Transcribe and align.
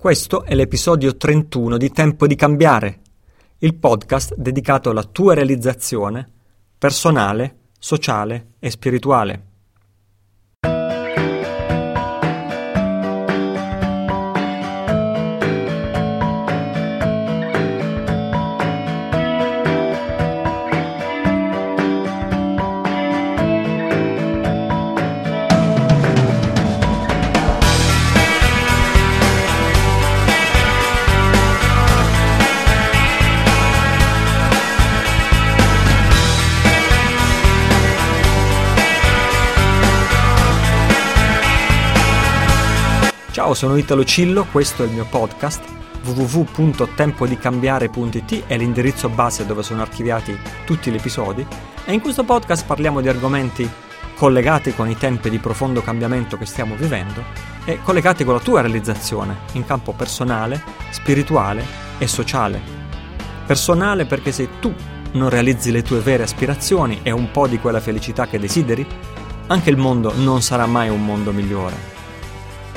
Questo 0.00 0.44
è 0.44 0.54
l'episodio 0.54 1.14
31 1.14 1.76
di 1.76 1.90
Tempo 1.90 2.26
di 2.26 2.34
cambiare, 2.34 3.00
il 3.58 3.74
podcast 3.74 4.34
dedicato 4.34 4.88
alla 4.88 5.02
tua 5.02 5.34
realizzazione 5.34 6.26
personale, 6.78 7.56
sociale 7.78 8.52
e 8.60 8.70
spirituale. 8.70 9.49
Ciao, 43.50 43.58
sono 43.58 43.76
Italo 43.76 44.04
Cillo, 44.04 44.44
questo 44.44 44.84
è 44.84 44.86
il 44.86 44.92
mio 44.92 45.06
podcast 45.06 45.64
www.tempodicambiare.it 46.04 48.46
è 48.46 48.56
l'indirizzo 48.56 49.08
base 49.08 49.44
dove 49.44 49.64
sono 49.64 49.82
archiviati 49.82 50.38
tutti 50.64 50.88
gli 50.88 50.94
episodi 50.94 51.44
e 51.84 51.92
in 51.92 52.00
questo 52.00 52.22
podcast 52.22 52.64
parliamo 52.64 53.00
di 53.00 53.08
argomenti 53.08 53.68
collegati 54.14 54.72
con 54.72 54.88
i 54.88 54.96
tempi 54.96 55.30
di 55.30 55.40
profondo 55.40 55.82
cambiamento 55.82 56.36
che 56.36 56.46
stiamo 56.46 56.76
vivendo 56.76 57.24
e 57.64 57.80
collegati 57.82 58.22
con 58.22 58.34
la 58.34 58.40
tua 58.40 58.60
realizzazione 58.60 59.38
in 59.54 59.66
campo 59.66 59.94
personale, 59.94 60.62
spirituale 60.90 61.66
e 61.98 62.06
sociale. 62.06 62.60
Personale 63.46 64.06
perché 64.06 64.30
se 64.30 64.60
tu 64.60 64.72
non 65.14 65.28
realizzi 65.28 65.72
le 65.72 65.82
tue 65.82 65.98
vere 65.98 66.22
aspirazioni 66.22 67.00
e 67.02 67.10
un 67.10 67.32
po' 67.32 67.48
di 67.48 67.58
quella 67.58 67.80
felicità 67.80 68.28
che 68.28 68.38
desideri, 68.38 68.86
anche 69.48 69.70
il 69.70 69.76
mondo 69.76 70.12
non 70.14 70.40
sarà 70.40 70.66
mai 70.66 70.88
un 70.88 71.04
mondo 71.04 71.32
migliore 71.32 71.98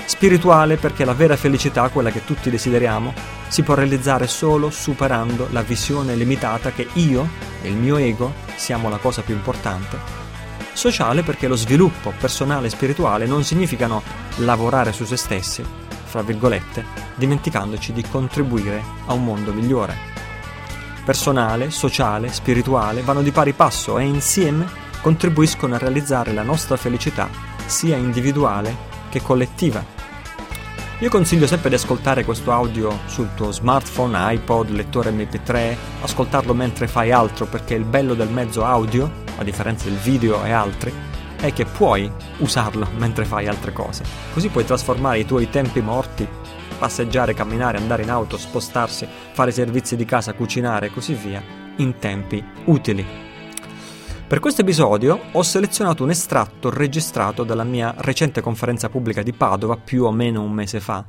Spirituale 0.05 0.77
perché 0.77 1.05
la 1.05 1.13
vera 1.13 1.35
felicità, 1.35 1.89
quella 1.89 2.11
che 2.11 2.25
tutti 2.25 2.49
desideriamo, 2.49 3.13
si 3.47 3.63
può 3.63 3.73
realizzare 3.73 4.27
solo 4.27 4.69
superando 4.69 5.47
la 5.51 5.61
visione 5.61 6.15
limitata 6.15 6.71
che 6.71 6.87
io 6.93 7.27
e 7.61 7.69
il 7.69 7.75
mio 7.75 7.97
ego 7.97 8.33
siamo 8.55 8.89
la 8.89 8.97
cosa 8.97 9.21
più 9.21 9.33
importante. 9.33 10.21
Sociale 10.73 11.23
perché 11.23 11.47
lo 11.47 11.55
sviluppo 11.55 12.13
personale 12.19 12.67
e 12.67 12.71
spirituale 12.71 13.25
non 13.25 13.43
significano 13.43 14.01
lavorare 14.37 14.91
su 14.91 15.05
se 15.05 15.17
stessi, 15.17 15.63
fra 16.03 16.21
virgolette, 16.21 16.83
dimenticandoci 17.15 17.93
di 17.93 18.03
contribuire 18.03 18.83
a 19.05 19.13
un 19.13 19.23
mondo 19.23 19.53
migliore. 19.53 20.11
Personale, 21.05 21.69
sociale, 21.69 22.31
spirituale 22.31 23.01
vanno 23.01 23.21
di 23.21 23.31
pari 23.31 23.53
passo 23.53 23.99
e 23.99 24.03
insieme 24.03 24.65
contribuiscono 25.01 25.75
a 25.75 25.77
realizzare 25.77 26.33
la 26.33 26.43
nostra 26.43 26.77
felicità 26.77 27.29
sia 27.65 27.97
individuale 27.97 28.91
che 29.09 29.21
collettiva. 29.21 29.92
Io 30.99 31.09
consiglio 31.09 31.47
sempre 31.47 31.69
di 31.69 31.75
ascoltare 31.75 32.23
questo 32.23 32.51
audio 32.51 32.99
sul 33.07 33.33
tuo 33.33 33.51
smartphone, 33.51 34.15
iPod, 34.35 34.69
lettore 34.69 35.11
MP3, 35.11 35.75
ascoltarlo 36.01 36.53
mentre 36.53 36.87
fai 36.87 37.11
altro 37.11 37.45
perché 37.45 37.73
il 37.73 37.83
bello 37.83 38.13
del 38.13 38.29
mezzo 38.29 38.63
audio, 38.63 39.11
a 39.37 39.43
differenza 39.43 39.89
del 39.89 39.97
video 39.97 40.45
e 40.45 40.51
altri, 40.51 40.93
è 41.35 41.51
che 41.51 41.65
puoi 41.65 42.09
usarlo 42.37 42.87
mentre 42.97 43.25
fai 43.25 43.47
altre 43.47 43.73
cose. 43.73 44.05
Così 44.33 44.47
puoi 44.47 44.65
trasformare 44.65 45.19
i 45.19 45.25
tuoi 45.25 45.49
tempi 45.49 45.81
morti, 45.81 46.25
passeggiare, 46.77 47.33
camminare, 47.33 47.79
andare 47.79 48.03
in 48.03 48.11
auto, 48.11 48.37
spostarsi, 48.37 49.05
fare 49.33 49.51
servizi 49.51 49.97
di 49.97 50.05
casa, 50.05 50.33
cucinare 50.33 50.85
e 50.85 50.91
così 50.91 51.15
via, 51.15 51.43
in 51.77 51.97
tempi 51.97 52.41
utili. 52.65 53.32
Per 54.33 54.41
questo 54.41 54.61
episodio 54.61 55.19
ho 55.33 55.43
selezionato 55.43 56.01
un 56.01 56.09
estratto 56.09 56.71
registrato 56.71 57.43
dalla 57.43 57.63
mia 57.63 57.93
recente 57.99 58.41
conferenza 58.41 58.89
pubblica 58.89 59.21
di 59.21 59.31
Padova 59.31 59.77
più 59.77 60.05
o 60.05 60.11
meno 60.11 60.41
un 60.41 60.51
mese 60.51 60.79
fa. 60.79 61.05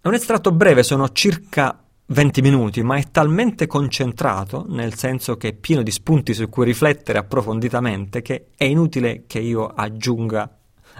È 0.00 0.08
un 0.08 0.14
estratto 0.14 0.50
breve, 0.50 0.82
sono 0.82 1.10
circa 1.10 1.84
20 2.06 2.40
minuti, 2.40 2.82
ma 2.82 2.96
è 2.96 3.10
talmente 3.10 3.66
concentrato, 3.66 4.64
nel 4.70 4.94
senso 4.94 5.36
che 5.36 5.48
è 5.48 5.52
pieno 5.52 5.82
di 5.82 5.90
spunti 5.90 6.32
su 6.32 6.48
cui 6.48 6.64
riflettere 6.64 7.18
approfonditamente, 7.18 8.22
che 8.22 8.46
è 8.56 8.64
inutile 8.64 9.24
che 9.26 9.40
io 9.40 9.66
aggiunga 9.66 10.50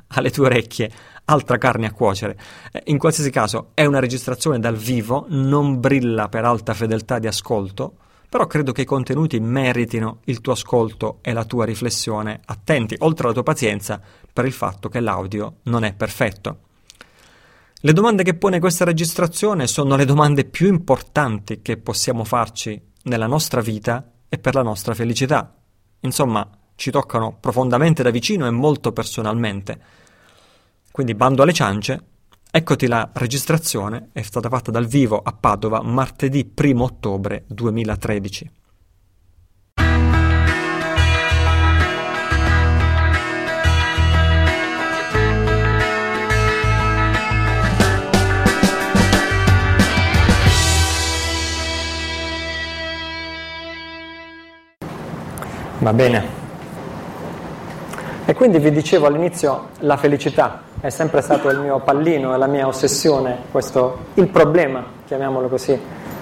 alle 0.08 0.30
tue 0.30 0.44
orecchie 0.44 0.90
altra 1.24 1.56
carne 1.56 1.86
a 1.86 1.92
cuocere. 1.92 2.38
Eh, 2.70 2.82
in 2.88 2.98
qualsiasi 2.98 3.30
caso 3.30 3.70
è 3.72 3.86
una 3.86 3.98
registrazione 3.98 4.58
dal 4.58 4.76
vivo, 4.76 5.24
non 5.30 5.80
brilla 5.80 6.28
per 6.28 6.44
alta 6.44 6.74
fedeltà 6.74 7.18
di 7.18 7.28
ascolto, 7.28 7.94
però 8.30 8.46
credo 8.46 8.70
che 8.70 8.82
i 8.82 8.86
contenuti 8.86 9.40
meritino 9.40 10.20
il 10.26 10.40
tuo 10.40 10.52
ascolto 10.52 11.18
e 11.20 11.32
la 11.32 11.44
tua 11.44 11.64
riflessione 11.64 12.40
attenti, 12.46 12.94
oltre 13.00 13.24
alla 13.24 13.34
tua 13.34 13.42
pazienza 13.42 14.00
per 14.32 14.44
il 14.44 14.52
fatto 14.52 14.88
che 14.88 15.00
l'audio 15.00 15.56
non 15.64 15.82
è 15.82 15.92
perfetto. 15.92 16.60
Le 17.80 17.92
domande 17.92 18.22
che 18.22 18.34
pone 18.34 18.60
questa 18.60 18.84
registrazione 18.84 19.66
sono 19.66 19.96
le 19.96 20.04
domande 20.04 20.44
più 20.44 20.68
importanti 20.68 21.60
che 21.60 21.76
possiamo 21.76 22.22
farci 22.22 22.80
nella 23.04 23.26
nostra 23.26 23.60
vita 23.60 24.08
e 24.28 24.38
per 24.38 24.54
la 24.54 24.62
nostra 24.62 24.94
felicità. 24.94 25.52
Insomma, 26.00 26.48
ci 26.76 26.92
toccano 26.92 27.36
profondamente 27.40 28.04
da 28.04 28.10
vicino 28.10 28.46
e 28.46 28.50
molto 28.50 28.92
personalmente. 28.92 29.80
Quindi 30.92 31.14
bando 31.16 31.42
alle 31.42 31.52
ciance, 31.52 32.04
Eccoti 32.52 32.88
la 32.88 33.08
registrazione, 33.12 34.08
è 34.12 34.22
stata 34.22 34.48
fatta 34.48 34.72
dal 34.72 34.86
vivo 34.86 35.20
a 35.22 35.32
Padova 35.32 35.82
martedì 35.82 36.52
1 36.52 36.82
ottobre 36.82 37.44
2013. 37.46 38.50
Va 55.78 55.92
bene. 55.92 56.39
E 58.30 58.34
quindi 58.34 58.60
vi 58.60 58.70
dicevo 58.70 59.08
all'inizio 59.08 59.70
la 59.80 59.96
felicità 59.96 60.60
è 60.80 60.88
sempre 60.88 61.20
stato 61.20 61.48
il 61.48 61.58
mio 61.58 61.80
pallino 61.80 62.36
la 62.36 62.46
mia 62.46 62.68
ossessione, 62.68 63.38
questo, 63.50 63.98
il 64.14 64.28
problema, 64.28 64.84
chiamiamolo 65.04 65.48
così, 65.48 65.76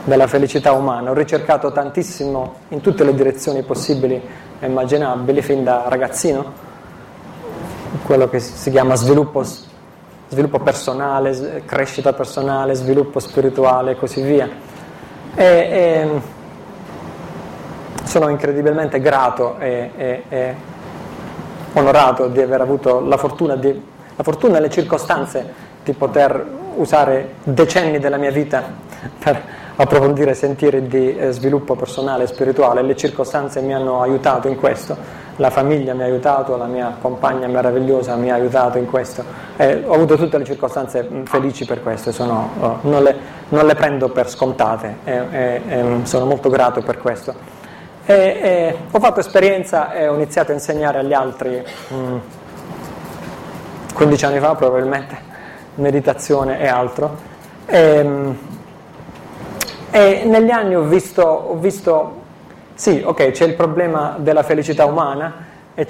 della 0.04 0.26
felicità 0.26 0.72
umana. 0.72 1.10
Ho 1.10 1.12
ricercato 1.12 1.70
tantissimo 1.70 2.54
in 2.68 2.80
tutte 2.80 3.04
le 3.04 3.14
direzioni 3.14 3.62
possibili 3.62 4.18
e 4.58 4.66
immaginabili 4.66 5.42
fin 5.42 5.64
da 5.64 5.84
ragazzino, 5.88 6.50
quello 8.06 8.26
che 8.30 8.40
si 8.40 8.70
chiama 8.70 8.94
sviluppo, 8.94 9.44
sviluppo 10.28 10.60
personale, 10.60 11.62
crescita 11.66 12.14
personale, 12.14 12.72
sviluppo 12.72 13.20
spirituale 13.20 13.90
e 13.90 13.96
così 13.96 14.22
via. 14.22 14.48
E, 15.34 15.44
e 15.44 16.20
sono 18.04 18.30
incredibilmente 18.30 18.98
grato 18.98 19.58
e, 19.58 19.90
e, 19.94 20.22
e 20.30 20.76
onorato 21.78 22.26
di 22.26 22.40
aver 22.40 22.60
avuto 22.60 23.00
la 23.00 23.16
fortuna 23.16 23.56
di 23.56 23.96
la 24.18 24.24
fortuna 24.24 24.58
e 24.58 24.60
le 24.60 24.68
circostanze 24.68 25.46
di 25.84 25.92
poter 25.92 26.44
usare 26.74 27.34
decenni 27.44 28.00
della 28.00 28.16
mia 28.16 28.32
vita 28.32 28.64
per 29.16 29.40
approfondire 29.76 30.34
sentieri 30.34 30.88
di 30.88 31.16
eh, 31.16 31.30
sviluppo 31.30 31.76
personale 31.76 32.24
e 32.24 32.26
spirituale. 32.26 32.82
Le 32.82 32.96
circostanze 32.96 33.60
mi 33.60 33.72
hanno 33.72 34.02
aiutato 34.02 34.48
in 34.48 34.56
questo, 34.56 34.96
la 35.36 35.50
famiglia 35.50 35.94
mi 35.94 36.02
ha 36.02 36.06
aiutato, 36.06 36.56
la 36.56 36.66
mia 36.66 36.96
compagna 37.00 37.46
meravigliosa 37.46 38.16
mi 38.16 38.28
ha 38.28 38.34
aiutato 38.34 38.76
in 38.76 38.86
questo. 38.86 39.22
Eh, 39.56 39.84
ho 39.86 39.94
avuto 39.94 40.16
tutte 40.16 40.36
le 40.36 40.44
circostanze 40.44 41.08
mm, 41.08 41.22
felici 41.22 41.64
per 41.64 41.80
questo, 41.80 42.10
sono, 42.10 42.50
oh, 42.58 42.78
non, 42.82 43.04
le, 43.04 43.16
non, 43.50 43.66
le, 43.66 43.76
prendo 43.76 44.08
per 44.08 44.28
scontate 44.28 44.96
e 45.04 45.62
eh, 45.68 45.84
sono 46.02 46.24
molto 46.24 46.48
grato 46.48 46.82
per 46.82 46.98
questo. 46.98 47.57
E, 48.10 48.74
ho 48.90 48.98
fatto 49.00 49.20
esperienza 49.20 49.92
e 49.92 50.08
ho 50.08 50.14
iniziato 50.14 50.50
a 50.50 50.54
insegnare 50.54 51.00
agli 51.00 51.12
altri. 51.12 51.62
Mh, 51.88 51.94
mm, 51.94 52.16
15 53.92 54.24
anni 54.24 54.38
fa 54.40 54.54
probabilmente, 54.54 55.16
meditazione 55.74 56.58
e 56.58 56.68
altro. 56.68 57.18
E, 57.66 57.78
ehm, 57.78 58.38
e 59.90 60.22
negli 60.24 60.48
anni 60.48 60.74
ho 60.74 60.84
visto, 60.84 61.22
ho 61.22 61.56
visto, 61.56 62.22
sì, 62.72 63.02
ok, 63.04 63.30
c'è 63.32 63.44
il 63.44 63.54
problema 63.54 64.16
della 64.18 64.42
felicità 64.42 64.86
umana 64.86 65.44
e, 65.74 65.86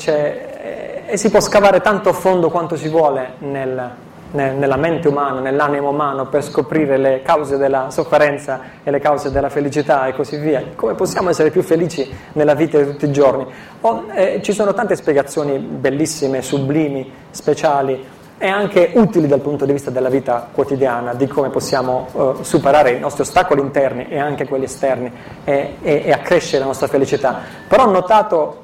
e 1.07 1.17
si 1.17 1.31
può 1.31 1.39
scavare 1.39 1.81
tanto 1.81 2.09
a 2.09 2.13
fondo 2.15 2.51
quanto 2.51 2.75
si 2.75 2.89
vuole 2.89 3.35
nel, 3.39 3.91
nella 4.33 4.77
mente 4.77 5.09
umana, 5.09 5.41
nell'animo 5.41 5.89
umano 5.89 6.27
per 6.27 6.43
scoprire 6.43 6.97
le 6.97 7.23
cause 7.23 7.57
della 7.57 7.91
sofferenza 7.91 8.61
e 8.83 8.91
le 8.91 8.99
cause 8.99 9.31
della 9.31 9.49
felicità 9.49 10.07
e 10.07 10.13
così 10.13 10.37
via. 10.37 10.63
Come 10.75 10.95
possiamo 10.95 11.31
essere 11.31 11.51
più 11.51 11.63
felici 11.63 12.09
nella 12.33 12.55
vita 12.55 12.79
di 12.79 12.85
tutti 12.85 13.07
i 13.07 13.13
giorni? 13.13 13.47
Oh, 13.81 14.05
eh, 14.13 14.41
ci 14.43 14.53
sono 14.53 14.75
tante 14.75 14.97
spiegazioni 14.97 15.59
bellissime, 15.59 16.43
sublimi, 16.43 17.11
speciali 17.31 18.17
e 18.41 18.47
anche 18.47 18.93
utili 18.95 19.27
dal 19.27 19.41
punto 19.41 19.65
di 19.65 19.73
vista 19.73 19.91
della 19.91 20.09
vita 20.09 20.49
quotidiana, 20.53 21.15
di 21.15 21.27
come 21.27 21.51
possiamo 21.51 22.07
uh, 22.13 22.43
superare 22.43 22.93
i 22.93 23.01
nostri 23.01 23.23
ostacoli 23.23 23.61
interni 23.61 24.07
e 24.09 24.19
anche 24.19 24.47
quelli 24.47 24.65
esterni 24.65 25.11
e, 25.43 25.75
e, 25.83 26.03
e 26.05 26.13
accrescere 26.13 26.61
la 26.61 26.67
nostra 26.67 26.87
felicità. 26.87 27.41
Però 27.67 27.85
ho 27.85 27.91
notato 27.91 28.63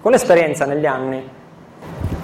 con 0.00 0.12
l'esperienza 0.12 0.64
negli 0.64 0.86
anni, 0.86 1.38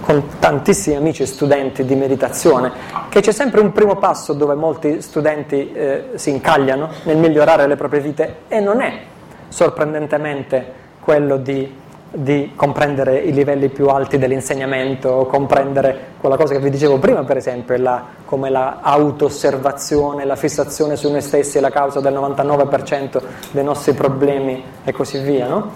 con 0.07 0.39
tantissimi 0.39 0.95
amici 0.95 1.25
e 1.25 1.27
studenti 1.27 1.85
di 1.85 1.97
meditazione, 1.97 2.71
che 3.09 3.21
c'è 3.21 3.33
sempre 3.33 3.61
un 3.61 3.73
primo 3.73 3.97
passo 3.97 4.35
dove 4.35 4.55
molti 4.55 5.03
studenti 5.03 5.73
eh, 5.73 6.05
si 6.15 6.31
incagliano 6.31 6.89
nel 7.03 7.17
migliorare 7.17 7.67
le 7.67 7.75
proprie 7.75 8.01
vite 8.01 8.37
e 8.47 8.61
non 8.61 8.81
è 8.81 9.01
sorprendentemente 9.49 10.85
quello 11.01 11.39
di 11.39 11.85
di 12.09 12.53
comprendere 12.55 13.19
i 13.19 13.33
livelli 13.33 13.69
più 13.69 13.89
alti 13.89 14.17
dell'insegnamento, 14.17 15.27
comprendere 15.29 16.15
quella 16.21 16.37
cosa 16.37 16.55
che 16.55 16.61
vi 16.61 16.71
dicevo 16.71 16.99
prima, 16.99 17.25
per 17.25 17.37
esempio, 17.37 17.77
la, 17.77 18.03
come 18.25 18.49
l'auto-osservazione, 18.49 20.25
la 20.25 20.37
fissazione 20.37 20.97
su 20.97 21.11
noi 21.11 21.21
stessi 21.21 21.59
è 21.59 21.61
la 21.61 21.71
causa 21.71 22.01
del 22.01 22.15
99% 22.15 23.21
dei 23.51 23.65
nostri 23.65 23.93
problemi 23.93 24.63
e 24.85 24.93
così 24.93 25.19
via. 25.19 25.47
No? 25.49 25.73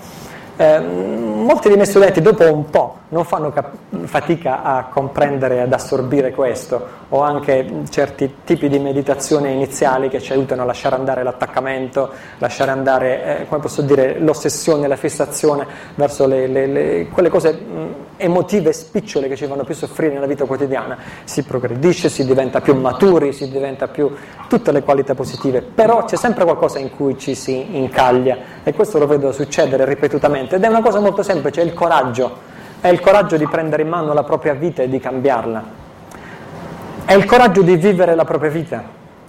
Eh, 0.57 0.79
molti 0.79 1.67
dei 1.67 1.77
miei 1.77 1.89
studenti 1.89 2.23
dopo 2.23 2.51
un 2.51 2.71
po' 2.71 3.00
non 3.11 3.25
fanno 3.25 3.51
cap- 3.51 3.77
fatica 4.05 4.63
a 4.63 4.85
comprendere 4.85 5.61
ad 5.61 5.73
assorbire 5.73 6.33
questo, 6.33 6.99
o 7.09 7.21
anche 7.23 7.83
certi 7.91 8.37
tipi 8.45 8.69
di 8.69 8.79
meditazione 8.79 9.51
iniziali 9.51 10.09
che 10.09 10.21
ci 10.21 10.33
aiutano 10.33 10.63
a 10.63 10.65
lasciare 10.65 10.95
andare 10.95 11.23
l'attaccamento, 11.23 12.11
lasciare 12.39 12.71
andare, 12.71 13.41
eh, 13.41 13.47
come 13.49 13.61
posso 13.61 13.83
dire, 13.83 14.19
l'ossessione, 14.19 14.87
la 14.87 14.97
fissazione 14.97 15.67
verso 15.95 16.27
le, 16.27 16.47
le, 16.47 16.67
le, 16.67 17.09
quelle 17.09 17.29
cose 17.29 17.53
mh, 17.53 17.95
emotive 18.17 18.73
spicciole 18.73 19.29
che 19.29 19.37
ci 19.37 19.47
fanno 19.47 19.65
più 19.65 19.75
soffrire 19.75 20.15
nella 20.15 20.27
vita 20.27 20.45
quotidiana. 20.45 20.97
Si 21.25 21.43
progredisce, 21.43 22.09
si 22.09 22.25
diventa 22.25 22.61
più 22.61 22.75
maturi, 22.77 23.33
si 23.33 23.51
diventa 23.51 23.89
più 23.89 24.15
tutte 24.49 24.71
le 24.71 24.83
qualità 24.83 25.15
positive, 25.15 25.63
però 25.63 26.05
c'è 26.05 26.17
sempre 26.17 26.45
qualcosa 26.45 26.79
in 26.79 26.95
cui 26.95 27.19
ci 27.19 27.35
si 27.35 27.77
incaglia 27.77 28.37
e 28.63 28.73
questo 28.73 28.99
lo 28.99 29.07
vedo 29.07 29.33
succedere 29.33 29.85
ripetutamente 29.85 30.57
ed 30.57 30.63
è 30.63 30.69
una 30.69 30.83
cosa 30.83 31.01
molto 31.01 31.23
semplice, 31.23 31.61
il 31.63 31.75
coraggio, 31.75 32.50
è 32.81 32.89
il 32.89 33.01
coraggio 33.01 33.37
di 33.37 33.47
prendere 33.47 33.83
in 33.83 33.89
mano 33.89 34.13
la 34.15 34.23
propria 34.23 34.55
vita 34.55 34.83
e 34.83 34.89
di 34.89 34.99
cambiarla, 34.99 35.63
è 37.05 37.15
il 37.15 37.25
coraggio 37.25 37.63
di 37.63 37.77
vivere 37.77 38.15
la 38.15 38.25
propria 38.25 38.51
vita, 38.51 38.83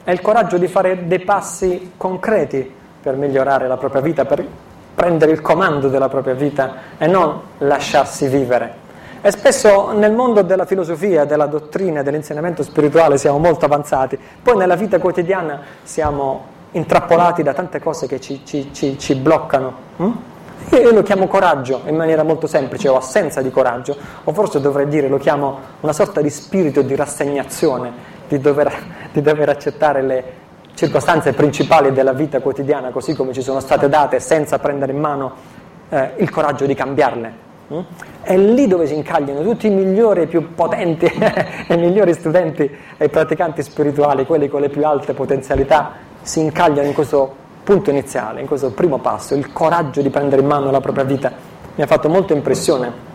è 0.04 0.12
il 0.12 0.22
coraggio 0.22 0.58
di 0.58 0.68
fare 0.68 1.08
dei 1.08 1.20
passi 1.20 1.94
concreti 1.98 2.80
per 3.02 3.16
migliorare 3.16 3.68
la 3.68 3.78
propria 3.78 4.02
vita, 4.02 4.26
per 4.26 4.46
prendere 4.94 5.32
il 5.32 5.42
comando 5.42 5.90
della 5.90 6.10
propria 6.10 6.34
vita 6.34 6.76
e 6.98 7.08
non 7.08 7.40
lasciarsi 7.60 8.28
vivere. 8.28 8.80
E 9.22 9.32
spesso 9.32 9.92
nel 9.92 10.14
mondo 10.14 10.42
della 10.42 10.66
filosofia, 10.66 11.26
della 11.26 11.46
dottrina, 11.46 12.02
dell'insegnamento 12.02 12.64
spirituale 12.64 13.18
siamo 13.18 13.38
molto 13.38 13.66
avanzati, 13.66 14.18
poi 14.42 14.58
nella 14.58 14.76
vita 14.76 14.98
quotidiana 15.00 15.62
siamo 15.84 16.46
intrappolati 16.72 17.44
da 17.44 17.54
tante 17.54 17.80
cose 17.80 18.08
che 18.08 18.20
ci, 18.20 18.42
ci, 18.46 18.70
ci, 18.74 18.98
ci 18.98 19.16
bloccano. 19.16 19.74
Hm? 19.98 20.12
Io 20.70 20.92
lo 20.92 21.04
chiamo 21.04 21.28
coraggio 21.28 21.82
in 21.86 21.96
maniera 21.96 22.24
molto 22.24 22.48
semplice, 22.48 22.88
o 22.88 22.96
assenza 22.96 23.42
di 23.42 23.52
coraggio, 23.52 23.96
o 24.24 24.32
forse 24.32 24.62
dovrei 24.62 24.88
dire 24.88 25.08
lo 25.08 25.18
chiamo 25.18 25.60
una 25.82 25.94
sorta 25.94 26.22
di 26.22 26.30
spirito 26.30 26.82
di 26.82 26.96
rassegnazione, 26.96 27.92
di 28.28 28.40
dover, 28.40 28.72
di 29.12 29.22
dover 29.22 29.50
accettare 29.50 30.02
le 30.02 30.24
circostanze 30.74 31.34
principali 31.34 31.92
della 31.92 32.14
vita 32.14 32.40
quotidiana 32.40 32.90
così 32.90 33.14
come 33.14 33.34
ci 33.34 33.42
sono 33.42 33.60
state 33.60 33.90
date, 33.90 34.20
senza 34.20 34.60
prendere 34.60 34.94
in 34.94 35.00
mano 35.00 35.34
eh, 35.90 36.12
il 36.18 36.30
coraggio 36.30 36.66
di 36.66 36.74
cambiarle. 36.74 37.50
Mm? 37.74 37.80
È 38.22 38.38
lì 38.38 38.68
dove 38.68 38.88
si 38.88 38.94
incagliano 38.94 39.44
tutti 39.44 39.68
i 39.68 39.70
migliori 39.70 40.22
e 40.22 40.28
più 40.28 40.54
potenti 40.54 41.06
e 41.68 41.76
migliori 41.76 42.14
studenti 42.14 42.70
e 42.98 43.10
praticanti 43.10 43.62
spirituali, 43.62 44.26
quelli 44.26 44.48
con 44.48 44.62
le 44.62 44.70
più 44.70 44.86
alte 44.86 45.14
potenzialità, 45.14 45.92
si 46.22 46.40
incagliano 46.40 46.88
in 46.88 46.94
questo 46.94 47.36
punto 47.72 47.90
iniziale, 47.90 48.42
in 48.42 48.48
questo 48.48 48.72
primo 48.72 48.98
passo, 48.98 49.34
il 49.34 49.54
coraggio 49.54 50.02
di 50.02 50.10
prendere 50.10 50.42
in 50.42 50.48
mano 50.48 50.72
la 50.72 50.82
propria 50.82 51.06
vita. 51.06 51.32
Mi 51.74 51.82
ha 51.82 51.88
fatto 51.88 52.10
molto 52.10 52.34
impressione 52.34 53.10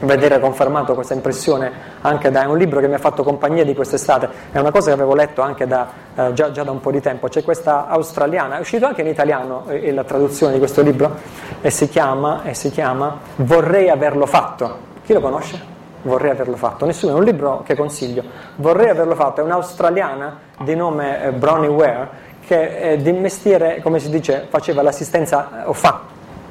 vedere 0.00 0.40
confermato 0.40 0.94
questa 0.94 1.14
impressione 1.14 1.70
anche 2.00 2.28
da 2.32 2.48
un 2.48 2.58
libro 2.58 2.80
che 2.80 2.88
mi 2.88 2.94
ha 2.94 2.98
fatto 2.98 3.22
compagnia 3.22 3.64
di 3.64 3.72
quest'estate, 3.72 4.28
è 4.50 4.58
una 4.58 4.72
cosa 4.72 4.88
che 4.88 4.94
avevo 4.94 5.14
letto 5.14 5.42
anche 5.42 5.68
da, 5.68 5.86
eh, 6.16 6.32
già, 6.32 6.50
già, 6.50 6.64
da 6.64 6.72
un 6.72 6.80
po' 6.80 6.90
di 6.90 7.00
tempo, 7.00 7.28
c'è 7.28 7.44
questa 7.44 7.86
australiana, 7.86 8.56
è 8.56 8.60
uscito 8.60 8.86
anche 8.86 9.02
in 9.02 9.06
italiano 9.06 9.66
eh, 9.68 9.92
la 9.92 10.02
traduzione 10.02 10.54
di 10.54 10.58
questo 10.58 10.82
libro 10.82 11.14
e 11.60 11.70
si, 11.70 11.88
chiama, 11.88 12.42
e 12.42 12.54
si 12.54 12.72
chiama 12.72 13.20
Vorrei 13.36 13.88
averlo 13.88 14.26
fatto. 14.26 14.78
Chi 15.04 15.12
lo 15.12 15.20
conosce? 15.20 15.60
Vorrei 16.02 16.32
averlo 16.32 16.56
fatto. 16.56 16.84
Nessuno, 16.86 17.12
è 17.12 17.18
un 17.18 17.22
libro 17.22 17.62
che 17.64 17.76
consiglio. 17.76 18.24
Vorrei 18.56 18.88
averlo 18.88 19.14
fatto, 19.14 19.40
è 19.40 19.44
un'australiana 19.44 20.38
di 20.64 20.74
nome 20.74 21.22
eh, 21.22 21.30
Bronnie 21.30 21.68
Ware 21.68 22.21
che 22.52 22.92
eh, 22.92 22.96
di 22.98 23.12
mestiere, 23.12 23.80
come 23.80 23.98
si 23.98 24.10
dice, 24.10 24.46
faceva 24.50 24.82
l'assistenza, 24.82 25.62
o 25.64 25.72
fa, 25.72 26.02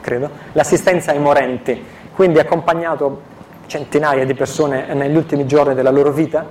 credo, 0.02 0.32
l'assistenza 0.54 1.12
ai 1.12 1.20
morenti, 1.20 1.80
quindi 2.16 2.40
ha 2.40 2.42
accompagnato 2.42 3.30
centinaia 3.68 4.26
di 4.26 4.34
persone 4.34 4.96
negli 4.96 5.16
ultimi 5.16 5.46
giorni 5.46 5.76
della 5.76 5.92
loro 5.92 6.12
vita 6.12 6.44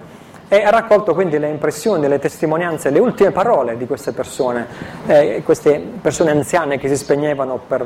e 0.48 0.62
ha 0.62 0.70
raccolto 0.70 1.14
quindi 1.14 1.36
le 1.40 1.48
impressioni, 1.48 2.06
le 2.06 2.20
testimonianze, 2.20 2.90
le 2.90 3.00
ultime 3.00 3.32
parole 3.32 3.76
di 3.76 3.86
queste 3.86 4.12
persone, 4.12 4.66
eh, 5.06 5.42
queste 5.44 5.82
persone 6.00 6.30
anziane 6.30 6.78
che 6.78 6.86
si 6.86 6.96
spegnevano 6.96 7.58
per 7.66 7.84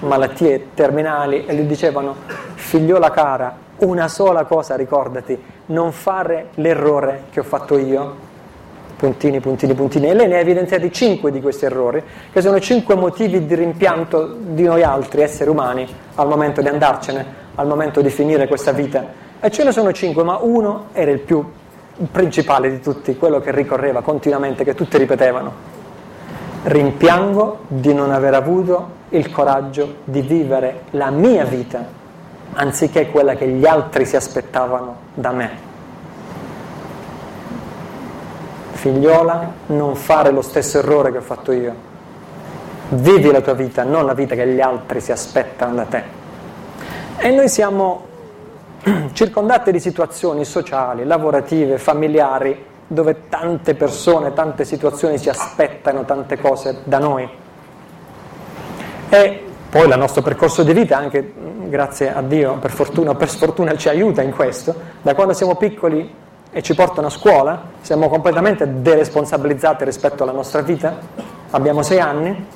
malattie 0.00 0.68
terminali 0.74 1.46
e 1.46 1.54
gli 1.54 1.62
dicevano 1.62 2.14
figliola 2.54 3.10
cara, 3.10 3.56
una 3.78 4.06
sola 4.08 4.44
cosa 4.44 4.76
ricordati, 4.76 5.42
non 5.66 5.92
fare 5.92 6.48
l'errore 6.56 7.22
che 7.30 7.40
ho 7.40 7.44
fatto 7.44 7.78
io, 7.78 8.28
puntini, 9.00 9.40
puntini, 9.40 9.72
puntini, 9.72 10.10
e 10.10 10.14
lei 10.14 10.28
ne 10.28 10.36
ha 10.36 10.40
evidenziati 10.40 10.92
cinque 10.92 11.30
di 11.30 11.40
questi 11.40 11.64
errori, 11.64 12.02
che 12.30 12.42
sono 12.42 12.60
cinque 12.60 12.96
motivi 12.96 13.46
di 13.46 13.54
rimpianto 13.54 14.36
di 14.38 14.62
noi 14.64 14.82
altri 14.82 15.22
esseri 15.22 15.48
umani 15.48 15.88
al 16.16 16.28
momento 16.28 16.60
di 16.60 16.68
andarcene, 16.68 17.24
al 17.54 17.66
momento 17.66 18.02
di 18.02 18.10
finire 18.10 18.46
questa 18.46 18.72
vita. 18.72 19.06
E 19.40 19.50
ce 19.50 19.64
ne 19.64 19.72
sono 19.72 19.90
cinque, 19.92 20.22
ma 20.22 20.36
uno 20.42 20.88
era 20.92 21.10
il 21.10 21.20
più 21.20 21.42
principale 22.12 22.68
di 22.68 22.80
tutti, 22.80 23.16
quello 23.16 23.40
che 23.40 23.52
ricorreva 23.52 24.02
continuamente, 24.02 24.64
che 24.64 24.74
tutti 24.74 24.98
ripetevano. 24.98 25.50
Rimpiango 26.64 27.60
di 27.68 27.94
non 27.94 28.10
aver 28.10 28.34
avuto 28.34 28.98
il 29.08 29.30
coraggio 29.30 29.94
di 30.04 30.20
vivere 30.20 30.82
la 30.90 31.08
mia 31.08 31.44
vita 31.44 31.98
anziché 32.52 33.10
quella 33.10 33.34
che 33.34 33.48
gli 33.48 33.64
altri 33.64 34.04
si 34.04 34.16
aspettavano 34.16 34.96
da 35.14 35.30
me. 35.30 35.69
Figliola, 38.80 39.52
non 39.66 39.94
fare 39.94 40.30
lo 40.30 40.40
stesso 40.40 40.78
errore 40.78 41.12
che 41.12 41.18
ho 41.18 41.22
fatto 41.22 41.52
io. 41.52 41.88
Vivi 42.88 43.30
la 43.30 43.42
tua 43.42 43.52
vita, 43.52 43.84
non 43.84 44.06
la 44.06 44.14
vita 44.14 44.34
che 44.34 44.46
gli 44.46 44.60
altri 44.60 45.02
si 45.02 45.12
aspettano 45.12 45.74
da 45.74 45.84
te. 45.84 46.02
E 47.18 47.30
noi 47.30 47.50
siamo 47.50 48.06
circondati 49.12 49.70
di 49.70 49.78
situazioni 49.78 50.46
sociali, 50.46 51.04
lavorative, 51.04 51.76
familiari, 51.76 52.64
dove 52.86 53.28
tante 53.28 53.74
persone, 53.74 54.32
tante 54.32 54.64
situazioni 54.64 55.18
si 55.18 55.28
aspettano 55.28 56.06
tante 56.06 56.38
cose 56.38 56.78
da 56.84 56.98
noi. 56.98 57.28
E 59.10 59.44
poi 59.68 59.88
il 59.88 59.98
nostro 59.98 60.22
percorso 60.22 60.62
di 60.62 60.72
vita, 60.72 60.96
anche 60.96 61.34
grazie 61.68 62.14
a 62.14 62.22
Dio, 62.22 62.54
per 62.54 62.70
fortuna 62.70 63.10
o 63.10 63.14
per 63.14 63.28
sfortuna, 63.28 63.76
ci 63.76 63.90
aiuta 63.90 64.22
in 64.22 64.30
questo. 64.30 64.74
Da 65.02 65.14
quando 65.14 65.34
siamo 65.34 65.54
piccoli 65.56 66.28
e 66.52 66.62
ci 66.62 66.74
portano 66.74 67.06
a 67.06 67.10
scuola, 67.10 67.62
siamo 67.80 68.08
completamente 68.08 68.80
deresponsabilizzati 68.82 69.84
rispetto 69.84 70.24
alla 70.24 70.32
nostra 70.32 70.62
vita, 70.62 70.98
abbiamo 71.50 71.82
sei 71.82 72.00
anni? 72.00 72.46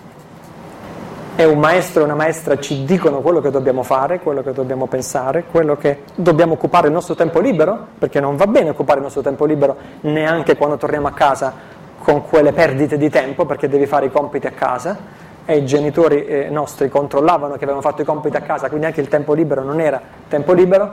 E 1.37 1.45
un 1.45 1.59
maestro 1.59 2.03
e 2.03 2.05
una 2.05 2.15
maestra 2.15 2.59
ci 2.59 2.85
dicono 2.85 3.21
quello 3.21 3.41
che 3.41 3.51
dobbiamo 3.51 3.83
fare, 3.83 4.21
quello 4.21 4.43
che 4.43 4.53
dobbiamo 4.53 4.87
pensare, 4.87 5.45
quello 5.51 5.77
che 5.77 6.03
dobbiamo 6.15 6.53
occupare 6.53 6.87
il 6.87 6.93
nostro 6.93 7.15
tempo 7.15 7.41
libero, 7.41 7.87
perché 7.99 8.21
non 8.21 8.37
va 8.37 8.47
bene 8.47 8.71
occupare 8.71 8.99
il 8.99 9.05
nostro 9.05 9.23
tempo 9.23 9.45
libero 9.45 9.77
neanche 10.03 10.57
quando 10.57 10.77
torniamo 10.77 11.09
a 11.09 11.13
casa 11.13 11.53
con 11.99 12.23
quelle 12.29 12.53
perdite 12.53 12.97
di 12.97 13.11
tempo, 13.11 13.47
perché 13.47 13.69
devi 13.69 13.87
fare 13.87 14.07
i 14.07 14.13
compiti 14.13 14.47
a 14.47 14.53
casa. 14.53 15.23
E 15.47 15.59
i 15.59 15.67
genitori 15.67 16.25
eh, 16.25 16.49
nostri 16.51 16.89
controllavano 16.89 17.53
che 17.55 17.65
avevano 17.65 17.83
fatto 17.83 18.01
i 18.01 18.05
compiti 18.05 18.37
a 18.37 18.41
casa, 18.41 18.69
quindi 18.69 18.87
anche 18.87 19.01
il 19.01 19.09
tempo 19.09 19.35
libero 19.35 19.63
non 19.63 19.81
era 19.81 20.01
tempo 20.29 20.53
libero, 20.53 20.93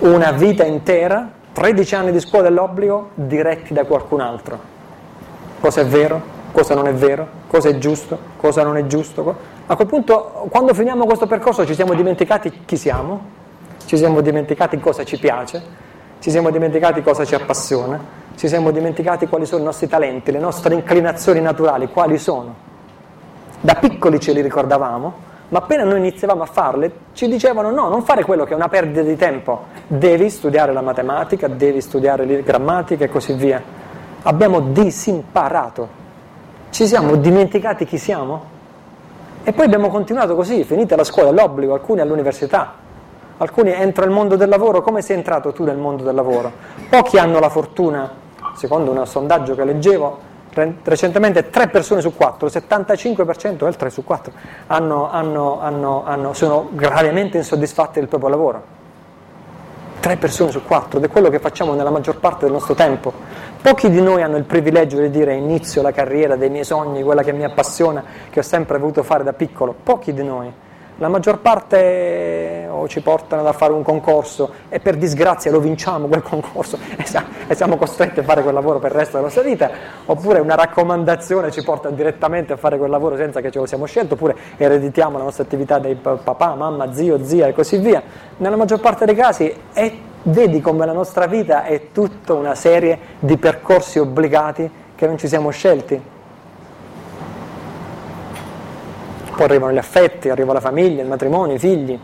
una 0.00 0.32
vita 0.32 0.64
intera, 0.64 1.30
13 1.52 1.94
anni 1.94 2.12
di 2.12 2.20
scuola 2.20 2.48
dell'obbligo 2.48 3.10
diretti 3.14 3.72
da 3.72 3.84
qualcun 3.84 4.20
altro. 4.20 4.58
Cosa 5.60 5.80
è 5.80 5.86
vero, 5.86 6.20
cosa 6.52 6.74
non 6.74 6.86
è 6.86 6.92
vero, 6.92 7.26
cosa 7.46 7.68
è 7.70 7.78
giusto, 7.78 8.18
cosa 8.36 8.62
non 8.62 8.76
è 8.76 8.86
giusto. 8.86 9.36
A 9.66 9.74
quel 9.74 9.86
punto, 9.86 10.46
quando 10.50 10.74
finiamo 10.74 11.06
questo 11.06 11.26
percorso, 11.26 11.64
ci 11.64 11.74
siamo 11.74 11.94
dimenticati 11.94 12.62
chi 12.64 12.76
siamo, 12.76 13.20
ci 13.86 13.96
siamo 13.96 14.20
dimenticati 14.20 14.78
cosa 14.78 15.04
ci 15.04 15.18
piace, 15.18 15.62
ci 16.18 16.30
siamo 16.30 16.50
dimenticati 16.50 17.02
cosa 17.02 17.24
ci 17.24 17.34
appassiona, 17.34 17.98
ci 18.36 18.48
siamo 18.48 18.70
dimenticati 18.70 19.26
quali 19.26 19.46
sono 19.46 19.62
i 19.62 19.64
nostri 19.64 19.88
talenti, 19.88 20.30
le 20.30 20.38
nostre 20.38 20.74
inclinazioni 20.74 21.40
naturali, 21.40 21.88
quali 21.88 22.18
sono. 22.18 22.54
Da 23.60 23.74
piccoli 23.74 24.20
ce 24.20 24.32
li 24.32 24.42
ricordavamo, 24.42 25.14
ma 25.48 25.58
appena 25.58 25.84
noi 25.84 25.98
iniziavamo 25.98 26.42
a 26.42 26.46
farle 26.46 26.92
ci 27.12 27.28
dicevano 27.28 27.70
no, 27.70 27.88
non 27.88 28.02
fare 28.02 28.24
quello 28.24 28.44
che 28.44 28.52
è 28.52 28.56
una 28.56 28.68
perdita 28.68 29.02
di 29.02 29.16
tempo, 29.16 29.66
devi 29.86 30.28
studiare 30.28 30.72
la 30.72 30.82
matematica, 30.82 31.46
devi 31.46 31.80
studiare 31.80 32.26
la 32.26 32.40
grammatica 32.40 33.04
e 33.04 33.08
così 33.08 33.32
via. 33.34 33.62
Abbiamo 34.22 34.60
disimparato, 34.60 35.88
ci 36.70 36.86
siamo 36.86 37.14
dimenticati 37.16 37.84
chi 37.84 37.96
siamo? 37.96 38.54
E 39.44 39.52
poi 39.52 39.66
abbiamo 39.66 39.88
continuato 39.88 40.34
così, 40.34 40.64
finita 40.64 40.96
la 40.96 41.04
scuola, 41.04 41.30
l'obbligo, 41.30 41.74
alcuni 41.74 42.00
all'università, 42.00 42.74
alcuni 43.36 43.70
entrano 43.70 44.08
nel 44.08 44.18
mondo 44.18 44.34
del 44.34 44.48
lavoro, 44.48 44.82
come 44.82 45.02
sei 45.02 45.16
entrato 45.16 45.52
tu 45.52 45.62
nel 45.62 45.76
mondo 45.76 46.02
del 46.02 46.16
lavoro? 46.16 46.50
Pochi 46.90 47.18
hanno 47.18 47.38
la 47.38 47.48
fortuna, 47.48 48.10
secondo 48.54 48.90
un 48.90 49.06
sondaggio 49.06 49.54
che 49.54 49.64
leggevo, 49.64 50.18
recentemente 50.84 51.50
3 51.50 51.68
persone 51.68 52.00
su 52.00 52.14
4, 52.14 52.46
il 52.46 52.52
75% 52.52 53.64
è 53.64 53.68
il 53.68 53.76
3 53.76 53.90
su 53.90 54.04
4, 54.04 54.32
hanno, 54.68 55.10
hanno, 55.10 55.60
hanno, 55.60 56.32
sono 56.32 56.68
gravemente 56.72 57.36
insoddisfatti 57.36 57.98
del 57.98 58.08
proprio 58.08 58.30
lavoro. 58.30 58.74
3 60.00 60.16
persone 60.16 60.50
su 60.50 60.62
4 60.62 60.98
ed 60.98 61.04
è 61.04 61.08
quello 61.08 61.28
che 61.30 61.40
facciamo 61.40 61.74
nella 61.74 61.90
maggior 61.90 62.18
parte 62.20 62.44
del 62.44 62.52
nostro 62.52 62.74
tempo. 62.74 63.12
Pochi 63.60 63.90
di 63.90 64.00
noi 64.00 64.22
hanno 64.22 64.36
il 64.36 64.44
privilegio 64.44 65.00
di 65.00 65.10
dire 65.10 65.34
inizio 65.34 65.82
la 65.82 65.90
carriera 65.90 66.36
dei 66.36 66.48
miei 66.48 66.64
sogni, 66.64 67.02
quella 67.02 67.22
che 67.22 67.32
mi 67.32 67.44
appassiona, 67.44 68.04
che 68.30 68.38
ho 68.38 68.42
sempre 68.42 68.78
voluto 68.78 69.02
fare 69.02 69.24
da 69.24 69.32
piccolo. 69.32 69.74
Pochi 69.82 70.12
di 70.12 70.22
noi. 70.22 70.52
La 70.98 71.08
maggior 71.08 71.40
parte 71.40 72.66
o 72.70 72.88
ci 72.88 73.02
portano 73.02 73.46
a 73.46 73.52
fare 73.52 73.74
un 73.74 73.82
concorso 73.82 74.50
e 74.70 74.80
per 74.80 74.96
disgrazia 74.96 75.50
lo 75.50 75.60
vinciamo 75.60 76.06
quel 76.06 76.22
concorso. 76.22 76.78
E 77.48 77.54
siamo 77.54 77.76
costretti 77.76 78.18
a 78.18 78.22
fare 78.24 78.42
quel 78.42 78.54
lavoro 78.54 78.80
per 78.80 78.90
il 78.90 78.96
resto 78.96 79.12
della 79.12 79.24
nostra 79.24 79.42
vita, 79.42 79.70
oppure 80.06 80.40
una 80.40 80.56
raccomandazione 80.56 81.52
ci 81.52 81.62
porta 81.62 81.90
direttamente 81.90 82.54
a 82.54 82.56
fare 82.56 82.76
quel 82.76 82.90
lavoro 82.90 83.16
senza 83.16 83.40
che 83.40 83.52
ce 83.52 83.60
lo 83.60 83.66
siamo 83.66 83.84
scelto, 83.84 84.14
oppure 84.14 84.34
ereditiamo 84.56 85.16
la 85.16 85.22
nostra 85.22 85.44
attività 85.44 85.78
dai 85.78 85.94
papà, 85.94 86.56
mamma, 86.56 86.92
zio, 86.92 87.24
zia 87.24 87.46
e 87.46 87.52
così 87.52 87.78
via. 87.78 88.02
Nella 88.38 88.56
maggior 88.56 88.80
parte 88.80 89.04
dei 89.04 89.14
casi 89.14 89.54
è, 89.72 89.92
vedi 90.22 90.60
come 90.60 90.86
la 90.86 90.92
nostra 90.92 91.26
vita 91.26 91.62
è 91.62 91.92
tutta 91.92 92.34
una 92.34 92.56
serie 92.56 92.98
di 93.20 93.36
percorsi 93.36 94.00
obbligati 94.00 94.68
che 94.96 95.06
non 95.06 95.16
ci 95.16 95.28
siamo 95.28 95.50
scelti 95.50 96.14
poi 99.36 99.44
arrivano 99.44 99.72
gli 99.72 99.78
affetti, 99.78 100.30
arriva 100.30 100.54
la 100.54 100.60
famiglia, 100.60 101.02
il 101.02 101.08
matrimonio, 101.08 101.54
i 101.54 101.58
figli. 101.58 101.98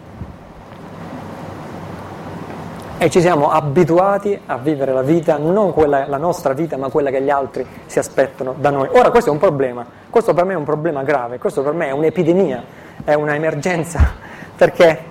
E 2.99 3.11
ci 3.11 3.21
siamo 3.21 3.51
abituati 3.51 4.39
a 4.47 4.59
vivere 4.59 4.93
la 4.93 5.03
vita, 5.03 5.39
non 5.39 5.73
quella, 5.73 6.07
la 6.07 6.19
nostra 6.19 6.53
vita, 6.53 6.77
ma 6.77 6.89
quella 6.89 7.11
che 7.11 7.23
gli 7.23 7.31
altri 7.31 7.67
si 7.87 7.99
aspettano 7.99 8.55
da 8.59 8.71
noi. 8.71 8.89
Ora 8.93 9.11
questo 9.11 9.31
è 9.31 9.33
un 9.33 9.39
problema, 9.39 9.85
questo 10.09 10.35
per 10.35 10.45
me 10.45 10.53
è 10.53 10.57
un 10.57 10.65
problema 10.65 11.03
grave, 11.03 11.39
questo 11.39 11.63
per 11.63 11.73
me 11.73 11.89
è 11.89 11.91
un'epidemia, 11.91 12.63
è 13.03 13.15
un'emergenza, 13.15 14.13
perché 14.55 15.11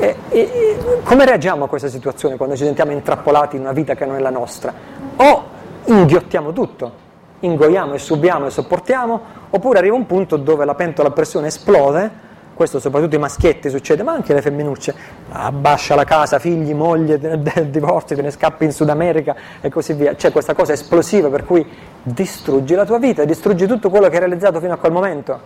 E, 0.00 0.16
e, 0.30 0.78
come 1.04 1.26
reagiamo 1.26 1.64
a 1.64 1.68
questa 1.68 1.88
situazione 1.88 2.36
quando 2.36 2.56
ci 2.56 2.64
sentiamo 2.64 2.92
intrappolati 2.92 3.56
in 3.56 3.62
una 3.62 3.72
vita 3.72 3.94
che 3.94 4.06
non 4.06 4.16
è 4.16 4.20
la 4.20 4.30
nostra? 4.30 4.72
O 5.16 5.44
inghiottiamo 5.84 6.54
tutto, 6.54 7.09
ingoiamo 7.40 7.94
e 7.94 7.98
subiamo 7.98 8.46
e 8.46 8.50
sopportiamo, 8.50 9.20
oppure 9.50 9.78
arriva 9.78 9.94
un 9.94 10.06
punto 10.06 10.36
dove 10.36 10.64
la 10.64 10.74
pentola 10.74 11.08
a 11.08 11.12
pressione 11.12 11.48
esplode, 11.48 12.28
questo 12.54 12.78
soprattutto 12.78 13.14
ai 13.14 13.22
maschietti 13.22 13.70
succede, 13.70 14.02
ma 14.02 14.12
anche 14.12 14.32
alle 14.32 14.42
femminucce, 14.42 14.94
abbascia 15.30 15.94
la 15.94 16.04
casa, 16.04 16.38
figli, 16.38 16.74
moglie, 16.74 17.18
divorzi, 17.70 18.14
te 18.14 18.20
ne 18.20 18.30
scappi 18.30 18.64
in 18.64 18.72
Sud 18.72 18.90
America 18.90 19.34
e 19.62 19.70
così 19.70 19.94
via. 19.94 20.14
C'è 20.14 20.30
questa 20.30 20.52
cosa 20.52 20.74
esplosiva 20.74 21.30
per 21.30 21.46
cui 21.46 21.66
distruggi 22.02 22.74
la 22.74 22.84
tua 22.84 22.98
vita, 22.98 23.24
distruggi 23.24 23.66
tutto 23.66 23.88
quello 23.88 24.08
che 24.08 24.14
hai 24.14 24.20
realizzato 24.20 24.60
fino 24.60 24.74
a 24.74 24.76
quel 24.76 24.92
momento. 24.92 25.40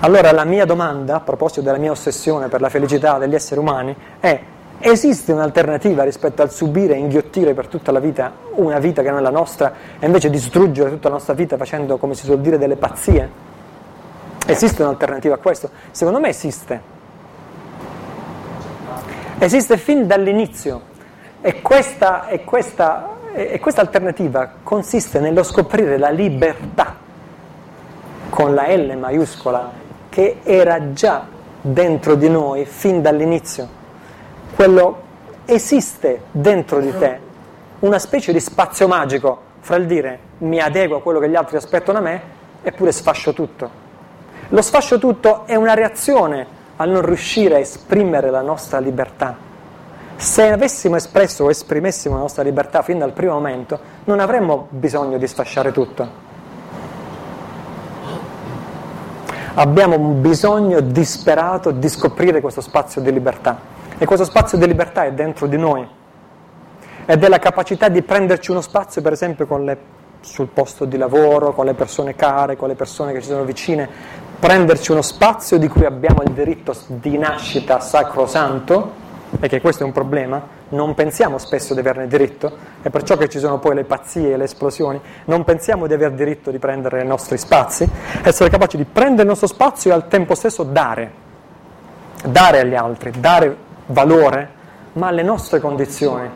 Allora 0.00 0.32
la 0.32 0.44
mia 0.44 0.64
domanda, 0.64 1.14
a 1.14 1.20
proposito 1.20 1.60
della 1.60 1.78
mia 1.78 1.92
ossessione 1.92 2.48
per 2.48 2.60
la 2.60 2.68
felicità 2.68 3.18
degli 3.18 3.36
esseri 3.36 3.60
umani, 3.60 3.94
è 4.18 4.40
Esiste 4.80 5.32
un'alternativa 5.32 6.04
rispetto 6.04 6.40
al 6.40 6.52
subire 6.52 6.94
e 6.94 6.98
inghiottire 6.98 7.52
per 7.52 7.66
tutta 7.66 7.90
la 7.90 7.98
vita 7.98 8.32
una 8.54 8.78
vita 8.78 9.02
che 9.02 9.10
non 9.10 9.18
è 9.18 9.22
la 9.22 9.30
nostra 9.30 9.72
e 9.98 10.06
invece 10.06 10.30
distruggere 10.30 10.88
tutta 10.88 11.08
la 11.08 11.14
nostra 11.14 11.34
vita 11.34 11.56
facendo, 11.56 11.96
come 11.96 12.14
si 12.14 12.24
suol 12.24 12.40
dire, 12.40 12.58
delle 12.58 12.76
pazzie? 12.76 13.28
Esiste 14.46 14.82
un'alternativa 14.82 15.34
a 15.34 15.38
questo? 15.38 15.68
Secondo 15.90 16.20
me 16.20 16.28
esiste. 16.28 16.80
Esiste 19.38 19.76
fin 19.78 20.06
dall'inizio 20.06 20.82
e 21.40 21.60
questa, 21.60 22.28
e 22.28 22.44
questa, 22.44 23.16
e 23.32 23.58
questa 23.58 23.80
alternativa 23.80 24.48
consiste 24.62 25.18
nello 25.18 25.42
scoprire 25.42 25.98
la 25.98 26.10
libertà 26.10 26.94
con 28.30 28.54
la 28.54 28.68
L 28.68 28.96
maiuscola 28.96 29.72
che 30.08 30.38
era 30.44 30.92
già 30.92 31.26
dentro 31.60 32.14
di 32.14 32.28
noi 32.28 32.64
fin 32.64 33.02
dall'inizio 33.02 33.77
quello 34.58 35.02
esiste 35.44 36.22
dentro 36.32 36.80
di 36.80 36.92
te 36.98 37.20
una 37.78 38.00
specie 38.00 38.32
di 38.32 38.40
spazio 38.40 38.88
magico 38.88 39.40
fra 39.60 39.76
il 39.76 39.86
dire 39.86 40.18
mi 40.38 40.58
adeguo 40.58 40.96
a 40.96 41.00
quello 41.00 41.20
che 41.20 41.28
gli 41.28 41.36
altri 41.36 41.56
aspettano 41.56 42.00
da 42.00 42.04
me 42.04 42.22
eppure 42.62 42.90
sfascio 42.90 43.32
tutto. 43.32 43.70
Lo 44.48 44.60
sfascio 44.60 44.98
tutto 44.98 45.46
è 45.46 45.54
una 45.54 45.74
reazione 45.74 46.44
al 46.74 46.88
non 46.88 47.02
riuscire 47.02 47.54
a 47.54 47.58
esprimere 47.58 48.30
la 48.30 48.40
nostra 48.40 48.80
libertà. 48.80 49.36
Se 50.16 50.50
avessimo 50.50 50.96
espresso 50.96 51.44
o 51.44 51.50
esprimessimo 51.50 52.16
la 52.16 52.22
nostra 52.22 52.42
libertà 52.42 52.82
fin 52.82 52.98
dal 52.98 53.12
primo 53.12 53.34
momento, 53.34 53.78
non 54.06 54.18
avremmo 54.18 54.66
bisogno 54.70 55.18
di 55.18 55.26
sfasciare 55.28 55.70
tutto. 55.70 56.08
Abbiamo 59.54 59.96
un 59.96 60.20
bisogno 60.20 60.80
disperato 60.80 61.70
di 61.70 61.88
scoprire 61.88 62.40
questo 62.40 62.60
spazio 62.60 63.00
di 63.00 63.12
libertà. 63.12 63.76
E 64.00 64.06
questo 64.06 64.24
spazio 64.24 64.56
di 64.58 64.66
libertà 64.66 65.04
è 65.04 65.12
dentro 65.12 65.48
di 65.48 65.56
noi. 65.56 65.86
Ed 67.04 67.24
è 67.24 67.28
la 67.28 67.40
capacità 67.40 67.88
di 67.88 68.02
prenderci 68.02 68.52
uno 68.52 68.60
spazio, 68.60 69.02
per 69.02 69.12
esempio, 69.12 69.56
le, 69.56 69.76
sul 70.20 70.46
posto 70.46 70.84
di 70.84 70.96
lavoro, 70.96 71.52
con 71.52 71.64
le 71.64 71.74
persone 71.74 72.14
care, 72.14 72.56
con 72.56 72.68
le 72.68 72.74
persone 72.74 73.12
che 73.12 73.20
ci 73.20 73.26
sono 73.26 73.42
vicine, 73.42 73.88
prenderci 74.38 74.92
uno 74.92 75.02
spazio 75.02 75.58
di 75.58 75.66
cui 75.66 75.84
abbiamo 75.84 76.22
il 76.22 76.30
diritto 76.30 76.76
di 76.86 77.18
nascita 77.18 77.80
sacrosanto, 77.80 79.06
e 79.40 79.48
che 79.48 79.60
questo 79.60 79.82
è 79.82 79.86
un 79.86 79.92
problema, 79.92 80.40
non 80.70 80.94
pensiamo 80.94 81.38
spesso 81.38 81.74
di 81.74 81.80
averne 81.80 82.06
diritto, 82.06 82.56
è 82.82 82.90
perciò 82.90 83.16
che 83.16 83.28
ci 83.28 83.40
sono 83.40 83.58
poi 83.58 83.74
le 83.74 83.84
pazzie 83.84 84.32
e 84.32 84.36
le 84.36 84.44
esplosioni, 84.44 85.00
non 85.24 85.42
pensiamo 85.42 85.88
di 85.88 85.94
aver 85.94 86.12
diritto 86.12 86.52
di 86.52 86.58
prendere 86.58 87.02
i 87.02 87.06
nostri 87.06 87.36
spazi, 87.36 87.88
essere 88.22 88.48
capaci 88.48 88.76
di 88.76 88.84
prendere 88.84 89.22
il 89.22 89.28
nostro 89.28 89.48
spazio 89.48 89.90
e 89.90 89.94
al 89.94 90.06
tempo 90.06 90.36
stesso 90.36 90.62
dare, 90.62 91.10
dare 92.24 92.60
agli 92.60 92.74
altri, 92.74 93.12
dare 93.18 93.66
valore, 93.88 94.56
ma 94.94 95.08
alle 95.08 95.22
nostre 95.22 95.60
condizioni. 95.60 96.28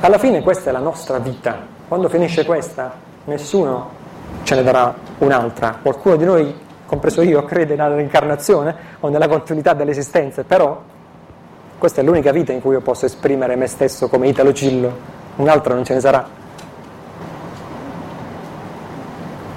Alla 0.00 0.18
fine 0.18 0.42
questa 0.42 0.70
è 0.70 0.72
la 0.72 0.78
nostra 0.78 1.18
vita. 1.18 1.56
Quando 1.88 2.08
finisce 2.08 2.44
questa, 2.44 2.92
nessuno 3.24 3.90
ce 4.42 4.54
ne 4.54 4.62
darà 4.62 4.94
un'altra. 5.18 5.78
Qualcuno 5.80 6.16
di 6.16 6.24
noi, 6.24 6.54
compreso 6.86 7.22
io, 7.22 7.44
crede 7.44 7.76
nella 7.76 7.94
reincarnazione 7.94 8.74
o 9.00 9.08
nella 9.08 9.28
continuità 9.28 9.72
dell'esistenza, 9.72 10.44
però 10.44 10.80
questa 11.78 12.00
è 12.00 12.04
l'unica 12.04 12.32
vita 12.32 12.52
in 12.52 12.60
cui 12.60 12.72
io 12.72 12.80
posso 12.80 13.06
esprimere 13.06 13.56
me 13.56 13.66
stesso 13.66 14.08
come 14.08 14.28
Italo 14.28 14.52
Cillo, 14.52 14.92
un'altra 15.36 15.74
non 15.74 15.84
ce 15.84 15.94
ne 15.94 16.00
sarà. 16.00 16.28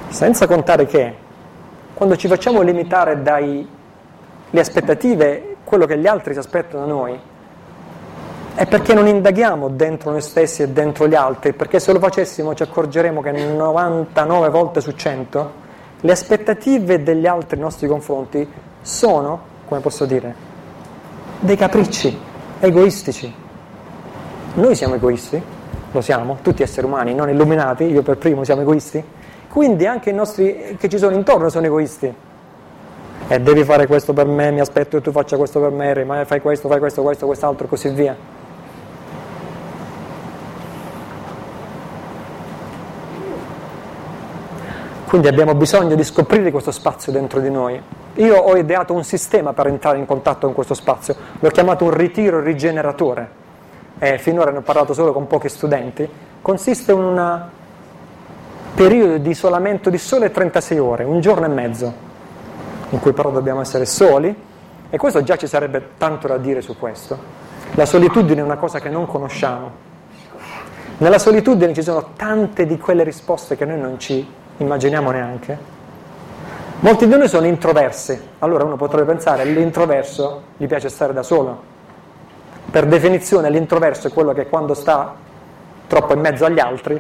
Senza 0.09 0.47
contare 0.47 0.85
che 0.85 1.15
quando 1.93 2.15
ci 2.15 2.27
facciamo 2.27 2.61
limitare 2.61 3.21
dalle 3.21 3.67
aspettative 4.53 5.48
quello 5.69 5.85
che 5.85 5.99
gli 5.99 6.07
altri 6.07 6.33
si 6.33 6.39
aspettano 6.39 6.83
da 6.83 6.91
noi, 6.91 7.19
è 8.55 8.65
perché 8.65 8.95
non 8.95 9.05
indaghiamo 9.05 9.69
dentro 9.69 10.09
noi 10.09 10.21
stessi 10.21 10.63
e 10.63 10.69
dentro 10.69 11.07
gli 11.07 11.13
altri, 11.13 11.53
perché 11.53 11.79
se 11.79 11.93
lo 11.93 11.99
facessimo 11.99 12.55
ci 12.55 12.63
accorgeremo 12.63 13.21
che 13.21 13.31
99 13.31 14.49
volte 14.49 14.81
su 14.81 14.93
100 14.93 15.51
le 16.01 16.11
aspettative 16.11 17.03
degli 17.03 17.27
altri 17.27 17.57
nei 17.57 17.65
nostri 17.65 17.87
confronti 17.87 18.51
sono, 18.81 19.41
come 19.67 19.79
posso 19.79 20.05
dire, 20.05 20.33
dei 21.39 21.55
capricci 21.55 22.19
egoistici. 22.59 23.31
Noi 24.55 24.73
siamo 24.73 24.95
egoisti, 24.95 25.39
lo 25.91 26.01
siamo, 26.01 26.39
tutti 26.41 26.63
esseri 26.63 26.87
umani, 26.87 27.13
non 27.13 27.29
illuminati, 27.29 27.83
io 27.83 28.01
per 28.01 28.17
primo 28.17 28.43
siamo 28.43 28.61
egoisti, 28.61 29.03
quindi 29.47 29.85
anche 29.85 30.09
i 30.09 30.13
nostri 30.13 30.77
che 30.79 30.89
ci 30.89 30.97
sono 30.97 31.13
intorno 31.13 31.49
sono 31.49 31.67
egoisti 31.67 32.27
e 33.31 33.39
devi 33.39 33.63
fare 33.63 33.85
questo 33.85 34.11
per 34.11 34.25
me, 34.25 34.49
mi 34.49 34.59
aspetto 34.59 34.97
che 34.97 35.03
tu 35.03 35.11
faccia 35.11 35.37
questo 35.37 35.59
per 35.59 35.69
me, 35.69 36.03
ma 36.03 36.25
fai 36.25 36.41
questo, 36.41 36.67
fai 36.67 36.79
questo, 36.79 37.03
questo, 37.03 37.27
quest'altro 37.27 37.67
e 37.67 37.69
così 37.69 37.89
via. 37.89 38.15
Quindi 45.05 45.27
abbiamo 45.27 45.53
bisogno 45.53 45.93
di 45.93 46.03
scoprire 46.03 46.49
questo 46.49 46.71
spazio 46.71 47.11
dentro 47.11 47.39
di 47.39 47.51
noi. 47.51 47.79
Io 48.15 48.35
ho 48.35 48.57
ideato 48.57 48.93
un 48.93 49.03
sistema 49.03 49.53
per 49.53 49.67
entrare 49.67 49.99
in 49.99 50.07
contatto 50.07 50.47
con 50.47 50.55
questo 50.55 50.73
spazio, 50.73 51.15
l'ho 51.39 51.49
chiamato 51.49 51.83
un 51.83 51.91
ritiro 51.91 52.41
rigeneratore. 52.41 53.29
E 53.99 54.17
finora 54.17 54.49
ne 54.49 54.57
ho 54.57 54.61
parlato 54.61 54.95
solo 54.95 55.13
con 55.13 55.27
pochi 55.27 55.49
studenti. 55.49 56.09
Consiste 56.41 56.93
in 56.93 56.97
un 56.97 57.43
periodo 58.73 59.17
di 59.17 59.29
isolamento 59.29 59.91
di 59.91 59.99
sole 59.99 60.31
36 60.31 60.79
ore, 60.79 61.03
un 61.03 61.21
giorno 61.21 61.45
e 61.45 61.49
mezzo 61.49 62.07
in 62.89 62.99
cui 62.99 63.13
però 63.13 63.31
dobbiamo 63.31 63.61
essere 63.61 63.85
soli, 63.85 64.47
E 64.91 64.97
questo 64.97 65.21
già 65.21 65.35
ci 65.35 65.45
sarebbe 65.45 65.89
tanto 65.99 66.27
da 66.27 66.37
dire 66.37 66.61
su 66.61 66.75
questo. 66.75 67.15
La 67.75 67.85
solitudine 67.85 68.41
è 68.41 68.43
una 68.43 68.57
cosa 68.57 68.79
che 68.79 68.89
non 68.89 69.05
conosciamo. 69.05 69.69
Nella 70.97 71.19
solitudine 71.19 71.73
ci 71.75 71.83
sono 71.83 72.13
tante 72.15 72.65
di 72.65 72.79
quelle 72.79 73.03
risposte 73.03 73.55
che 73.55 73.65
noi 73.65 73.79
non 73.79 73.99
ci 73.99 74.27
immaginiamo 74.57 75.11
neanche. 75.11 75.57
Molti 76.79 77.07
di 77.07 77.15
noi 77.15 77.27
sono 77.27 77.45
introversi, 77.45 78.19
allora 78.39 78.63
uno 78.63 78.77
potrebbe 78.77 79.11
pensare 79.11 79.43
all'introverso 79.43 80.41
gli 80.57 80.65
piace 80.65 80.89
stare 80.89 81.13
da 81.13 81.21
solo. 81.21 81.61
Per 82.71 82.87
definizione 82.87 83.51
l'introverso 83.51 84.07
è 84.07 84.11
quello 84.11 84.33
che 84.33 84.47
quando 84.47 84.73
sta 84.73 85.13
troppo 85.85 86.13
in 86.13 86.19
mezzo 86.19 86.45
agli 86.45 86.59
altri 86.59 86.99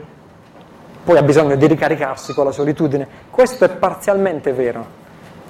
poi 1.03 1.17
ha 1.17 1.23
bisogno 1.23 1.55
di 1.55 1.65
ricaricarsi 1.65 2.33
con 2.33 2.45
la 2.45 2.51
solitudine. 2.51 3.07
Questo 3.31 3.65
è 3.65 3.69
parzialmente 3.69 4.53
vero. 4.53 4.98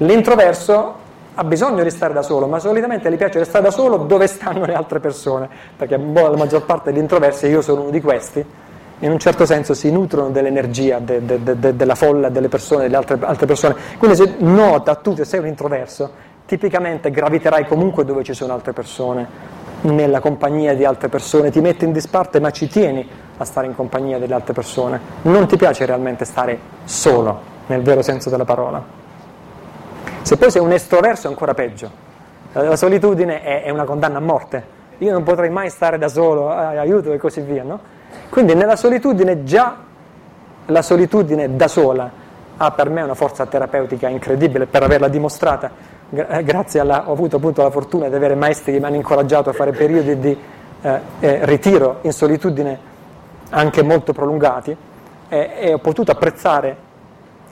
L'introverso 0.02 1.08
ha 1.36 1.44
bisogno 1.44 1.84
di 1.84 1.90
stare 1.90 2.14
da 2.14 2.22
solo, 2.22 2.48
ma 2.48 2.60
solitamente 2.60 3.12
gli 3.12 3.18
piace 3.18 3.44
stare 3.44 3.64
da 3.64 3.72
solo 3.72 3.98
dove 3.98 4.28
stanno 4.28 4.66
le 4.66 4.74
altre 4.74 5.00
persone, 5.00 5.50
perché 5.76 5.98
boh, 5.98 6.30
la 6.30 6.38
maggior 6.38 6.66
parte 6.66 6.92
degli 6.92 7.02
introversi, 7.02 7.48
io 7.48 7.62
sono 7.62 7.82
uno 7.82 7.90
di 7.90 8.02
questi, 8.02 8.46
in 9.00 9.12
un 9.12 9.20
certo 9.20 9.46
senso 9.46 9.74
si 9.74 9.92
nutrono 9.92 10.30
dell'energia 10.30 11.00
de, 11.00 11.26
de, 11.26 11.60
de, 11.60 11.76
della 11.76 11.96
folla, 11.96 12.30
delle 12.30 12.48
persone, 12.50 12.84
delle 12.84 12.96
altre, 12.96 13.18
altre, 13.22 13.46
persone. 13.46 13.76
Quindi 13.98 14.18
se 14.18 14.36
nota 14.40 14.96
tu 14.96 15.14
che 15.14 15.26
sei 15.26 15.40
un 15.40 15.48
introverso, 15.48 16.12
tipicamente 16.46 17.10
graviterai 17.12 17.66
comunque 17.66 18.06
dove 18.06 18.24
ci 18.24 18.34
sono 18.34 18.54
altre 18.54 18.74
persone, 18.74 19.58
nella 19.82 20.20
compagnia 20.20 20.74
di 20.76 20.84
altre 20.84 21.08
persone, 21.08 21.52
ti 21.52 21.62
metti 21.62 21.86
in 21.86 21.94
disparte 21.94 22.42
ma 22.42 22.52
ci 22.52 22.68
tieni 22.68 23.08
a 23.38 23.46
stare 23.46 23.68
in 23.68 23.76
compagnia 23.76 24.18
delle 24.18 24.34
altre 24.34 24.54
persone. 24.54 25.00
Non 25.24 25.48
ti 25.48 25.56
piace 25.56 25.86
realmente 25.86 26.26
stare 26.26 26.58
solo, 26.84 27.40
nel 27.68 27.82
vero 27.82 28.02
senso 28.02 28.30
della 28.30 28.46
parola. 28.46 28.99
Se 30.22 30.38
poi 30.38 30.52
sei 30.52 30.62
un 30.62 30.72
estroverso 30.72 31.28
è 31.28 31.30
ancora 31.30 31.54
peggio. 31.54 32.08
La 32.52 32.76
solitudine 32.76 33.42
è, 33.42 33.64
è 33.64 33.70
una 33.70 33.84
condanna 33.84 34.18
a 34.18 34.22
morte. 34.22 34.78
Io 35.00 35.12
non 35.12 35.24
potrei 35.24 35.50
mai 35.50 35.70
stare 35.70 35.98
da 35.98 36.08
solo, 36.08 36.52
eh, 36.52 36.78
aiuto 36.78 37.14
e 37.14 37.18
così 37.18 37.42
via, 37.42 37.64
no? 37.64 37.80
Quindi 38.30 38.54
nella 38.54 38.76
solitudine 38.76 39.44
già 39.44 39.78
la 40.66 40.82
solitudine 40.82 41.56
da 41.56 41.68
sola 41.68 42.12
ha 42.58 42.72
per 42.72 42.90
me 42.90 43.02
una 43.02 43.14
forza 43.14 43.46
terapeutica 43.46 44.08
incredibile 44.08 44.66
per 44.66 44.84
averla 44.84 45.08
dimostrata. 45.08 45.72
Eh, 46.12 46.44
grazie 46.44 46.80
alla, 46.80 47.10
ho 47.10 47.14
avuto 47.14 47.38
appunto 47.38 47.62
la 47.62 47.70
fortuna 47.70 48.10
di 48.10 48.16
avere 48.16 48.36
maestri 48.36 48.74
che 48.74 48.80
mi 48.80 48.86
hanno 48.86 48.96
incoraggiato 48.96 49.50
a 49.50 49.54
fare 49.54 49.72
periodi 49.72 50.20
di 50.20 50.38
eh, 50.82 51.00
eh, 51.20 51.46
ritiro 51.46 52.00
in 52.02 52.12
solitudine 52.12 52.78
anche 53.52 53.84
molto 53.84 54.12
prolungati 54.12 54.76
e, 55.30 55.52
e 55.56 55.74
ho 55.74 55.80
potuto 55.80 56.12
apprezzare 56.12 56.88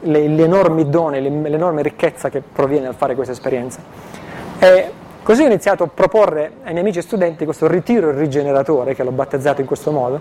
le, 0.01 0.27
gli 0.27 0.41
enormi 0.41 0.89
doni, 0.89 1.21
l'enorme 1.21 1.81
ricchezza 1.81 2.29
che 2.29 2.41
proviene 2.41 2.85
dal 2.85 2.95
fare 2.95 3.15
questa 3.15 3.33
esperienza. 3.33 3.81
E 4.59 4.91
così 5.23 5.43
ho 5.43 5.45
iniziato 5.45 5.83
a 5.83 5.87
proporre 5.93 6.51
ai 6.63 6.71
miei 6.71 6.79
amici 6.79 7.01
studenti 7.01 7.45
questo 7.45 7.67
ritiro 7.67 8.11
rigeneratore, 8.11 8.95
che 8.95 9.03
l'ho 9.03 9.11
battezzato 9.11 9.61
in 9.61 9.67
questo 9.67 9.91
modo, 9.91 10.19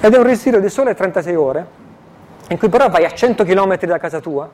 ed 0.00 0.12
è 0.12 0.18
un 0.18 0.24
ritiro 0.24 0.60
di 0.60 0.68
sole 0.68 0.94
36 0.94 1.34
ore, 1.34 1.66
in 2.48 2.58
cui 2.58 2.68
però 2.68 2.88
vai 2.88 3.04
a 3.04 3.10
100 3.10 3.44
km 3.44 3.78
da 3.86 3.98
casa 3.98 4.20
tua, 4.20 4.48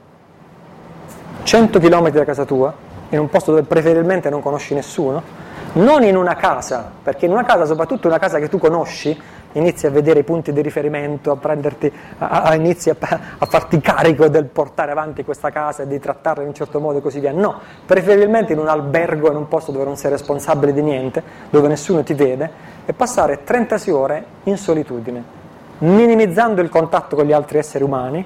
100 1.42 1.78
km 1.78 2.11
da 2.11 2.25
casa 2.25 2.44
tua, 2.44 2.73
in 3.09 3.18
un 3.18 3.28
posto 3.28 3.50
dove 3.50 3.64
preferibilmente 3.64 4.30
non 4.30 4.40
conosci 4.40 4.75
nessuno, 4.75 5.23
non 5.73 6.02
in 6.02 6.16
una 6.16 6.35
casa, 6.35 6.90
perché 7.02 7.26
in 7.26 7.32
una 7.32 7.44
casa, 7.44 7.64
soprattutto 7.64 8.09
una 8.09 8.18
casa 8.18 8.38
che 8.38 8.49
tu 8.49 8.59
conosci, 8.59 9.18
inizi 9.52 9.87
a 9.87 9.90
vedere 9.90 10.21
i 10.21 10.23
punti 10.23 10.52
di 10.52 10.62
riferimento, 10.62 11.30
a, 11.30 11.37
prenderti, 11.37 11.92
a, 12.19 12.42
a 12.42 12.54
inizi 12.54 12.90
a, 12.90 12.97
a, 13.38 13.47
farti 13.47 13.80
carico 13.80 14.28
del 14.28 14.45
portare 14.45 14.92
avanti 14.92 15.25
questa 15.25 15.50
casa 15.50 15.83
e 15.83 15.87
di 15.87 15.99
trattarla 15.99 16.42
in 16.42 16.49
un 16.49 16.54
certo 16.54 16.78
modo 16.80 16.99
e 16.99 17.00
così 17.00 17.21
via. 17.21 17.33
No, 17.33 17.59
preferibilmente 17.85 18.52
in 18.52 18.59
un 18.59 18.69
albergo, 18.69 19.30
in 19.30 19.37
un 19.37 19.49
posto 19.49 19.73
dove 19.73 19.85
non 19.85 19.97
sei 19.97 20.11
responsabile 20.11 20.73
di 20.73 20.83
niente, 20.83 21.23
dove 21.50 21.69
nessuno 21.69 22.02
ti 22.02 22.14
vede, 22.14 22.50
e 22.87 22.92
passare 22.92 23.42
36 23.45 23.95
ore 23.95 24.25
in 24.45 24.57
solitudine, 24.57 25.23
minimizzando 25.78 26.61
il 26.61 26.69
contatto 26.69 27.16
con 27.16 27.25
gli 27.25 27.33
altri 27.33 27.59
esseri 27.59 27.85
umani, 27.85 28.25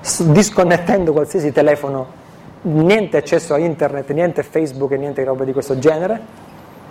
disconnettendo 0.00 1.12
qualsiasi 1.12 1.52
telefono, 1.52 2.26
niente 2.62 3.16
accesso 3.16 3.54
a 3.54 3.58
internet, 3.58 4.10
niente 4.12 4.42
Facebook 4.42 4.92
e 4.92 4.96
niente 4.96 5.24
roba 5.24 5.44
di 5.44 5.52
questo 5.52 5.78
genere, 5.78 6.20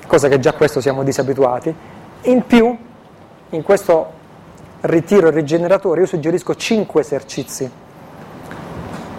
cosa 0.07 0.27
che 0.27 0.39
già 0.39 0.53
questo 0.53 0.81
siamo 0.81 1.03
disabituati. 1.03 1.73
In 2.23 2.45
più 2.45 2.75
in 3.49 3.63
questo 3.63 4.11
ritiro 4.81 5.29
rigeneratore 5.29 6.01
io 6.01 6.05
suggerisco 6.05 6.55
cinque 6.55 7.01
esercizi 7.01 7.69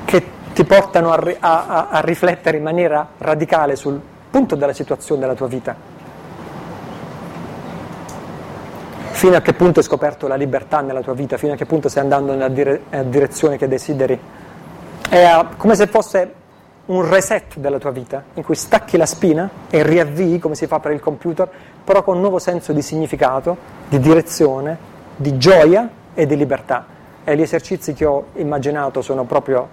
che 0.04 0.26
ti 0.52 0.64
portano 0.64 1.12
a, 1.12 1.20
a, 1.40 1.88
a 1.88 2.00
riflettere 2.00 2.56
in 2.56 2.62
maniera 2.62 3.06
radicale 3.18 3.76
sul 3.76 4.00
punto 4.30 4.54
della 4.56 4.72
situazione 4.72 5.20
della 5.20 5.34
tua 5.34 5.46
vita. 5.46 5.96
Fino 9.10 9.36
a 9.36 9.40
che 9.40 9.52
punto 9.52 9.80
hai 9.80 9.84
scoperto 9.84 10.28
la 10.28 10.36
libertà 10.36 10.80
nella 10.80 11.00
tua 11.00 11.14
vita, 11.14 11.36
fino 11.36 11.52
a 11.52 11.56
che 11.56 11.66
punto 11.66 11.88
stai 11.88 12.04
andando 12.04 12.32
nella 12.32 12.48
dire, 12.48 12.82
direzione 13.06 13.56
che 13.56 13.66
desideri. 13.66 14.18
È 15.08 15.44
come 15.56 15.74
se 15.74 15.86
fosse 15.88 16.34
un 16.86 17.08
reset 17.08 17.56
della 17.56 17.78
tua 17.78 17.90
vita, 17.90 18.22
in 18.34 18.42
cui 18.42 18.54
stacchi 18.54 18.96
la 18.96 19.06
spina 19.06 19.48
e 19.68 19.82
riavvii, 19.82 20.38
come 20.38 20.54
si 20.54 20.66
fa 20.66 20.78
per 20.78 20.92
il 20.92 21.00
computer, 21.00 21.48
però 21.88 22.02
con 22.02 22.16
un 22.16 22.20
nuovo 22.20 22.38
senso 22.38 22.74
di 22.74 22.82
significato, 22.82 23.56
di 23.88 23.98
direzione, 23.98 24.76
di 25.16 25.38
gioia 25.38 25.88
e 26.12 26.26
di 26.26 26.36
libertà. 26.36 26.84
E 27.24 27.34
gli 27.34 27.40
esercizi 27.40 27.94
che 27.94 28.04
ho 28.04 28.26
immaginato 28.34 29.00
sono 29.00 29.24
proprio, 29.24 29.66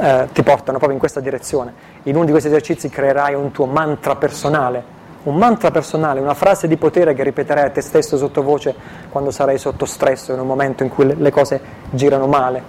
eh, 0.00 0.26
ti 0.32 0.42
portano 0.42 0.78
proprio 0.78 0.94
in 0.94 0.98
questa 0.98 1.20
direzione. 1.20 1.72
In 2.02 2.16
uno 2.16 2.24
di 2.24 2.32
questi 2.32 2.48
esercizi 2.48 2.88
creerai 2.88 3.34
un 3.34 3.52
tuo 3.52 3.66
mantra 3.66 4.16
personale, 4.16 4.82
un 5.22 5.36
mantra 5.36 5.70
personale, 5.70 6.18
una 6.18 6.34
frase 6.34 6.66
di 6.66 6.76
potere 6.76 7.14
che 7.14 7.22
ripeterai 7.22 7.66
a 7.66 7.70
te 7.70 7.82
stesso 7.82 8.16
sottovoce 8.16 8.74
quando 9.10 9.30
sarai 9.30 9.58
sotto 9.58 9.84
stress, 9.84 10.30
in 10.30 10.40
un 10.40 10.46
momento 10.48 10.82
in 10.82 10.88
cui 10.88 11.16
le 11.16 11.30
cose 11.30 11.60
girano 11.90 12.26
male. 12.26 12.60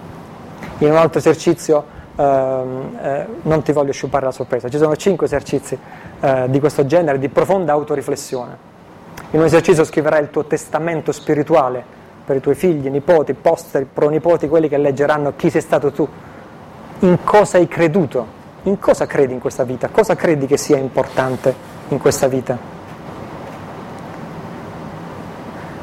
In 0.78 0.90
un 0.92 0.96
altro 0.96 1.18
esercizio 1.18 1.84
Ehm, 2.14 2.98
eh, 3.00 3.26
non 3.42 3.62
ti 3.62 3.72
voglio 3.72 3.92
sciupare 3.92 4.26
la 4.26 4.32
sorpresa, 4.32 4.68
ci 4.68 4.76
sono 4.76 4.94
cinque 4.96 5.26
esercizi 5.26 5.78
eh, 6.20 6.44
di 6.48 6.60
questo 6.60 6.84
genere 6.84 7.18
di 7.18 7.28
profonda 7.28 7.72
autoriflessione. 7.72 8.70
In 9.30 9.40
un 9.40 9.46
esercizio 9.46 9.82
scriverai 9.84 10.22
il 10.22 10.30
tuo 10.30 10.44
testamento 10.44 11.10
spirituale 11.10 11.82
per 12.24 12.36
i 12.36 12.40
tuoi 12.40 12.54
figli, 12.54 12.88
nipoti, 12.88 13.32
posteri, 13.32 13.86
pronipoti, 13.90 14.46
quelli 14.46 14.68
che 14.68 14.76
leggeranno 14.76 15.32
chi 15.36 15.48
sei 15.48 15.62
stato 15.62 15.90
tu, 15.90 16.06
in 17.00 17.18
cosa 17.24 17.56
hai 17.56 17.66
creduto, 17.66 18.40
in 18.64 18.78
cosa 18.78 19.06
credi 19.06 19.32
in 19.32 19.40
questa 19.40 19.64
vita, 19.64 19.88
cosa 19.88 20.14
credi 20.14 20.46
che 20.46 20.58
sia 20.58 20.76
importante 20.76 21.54
in 21.88 21.98
questa 21.98 22.28
vita. 22.28 22.58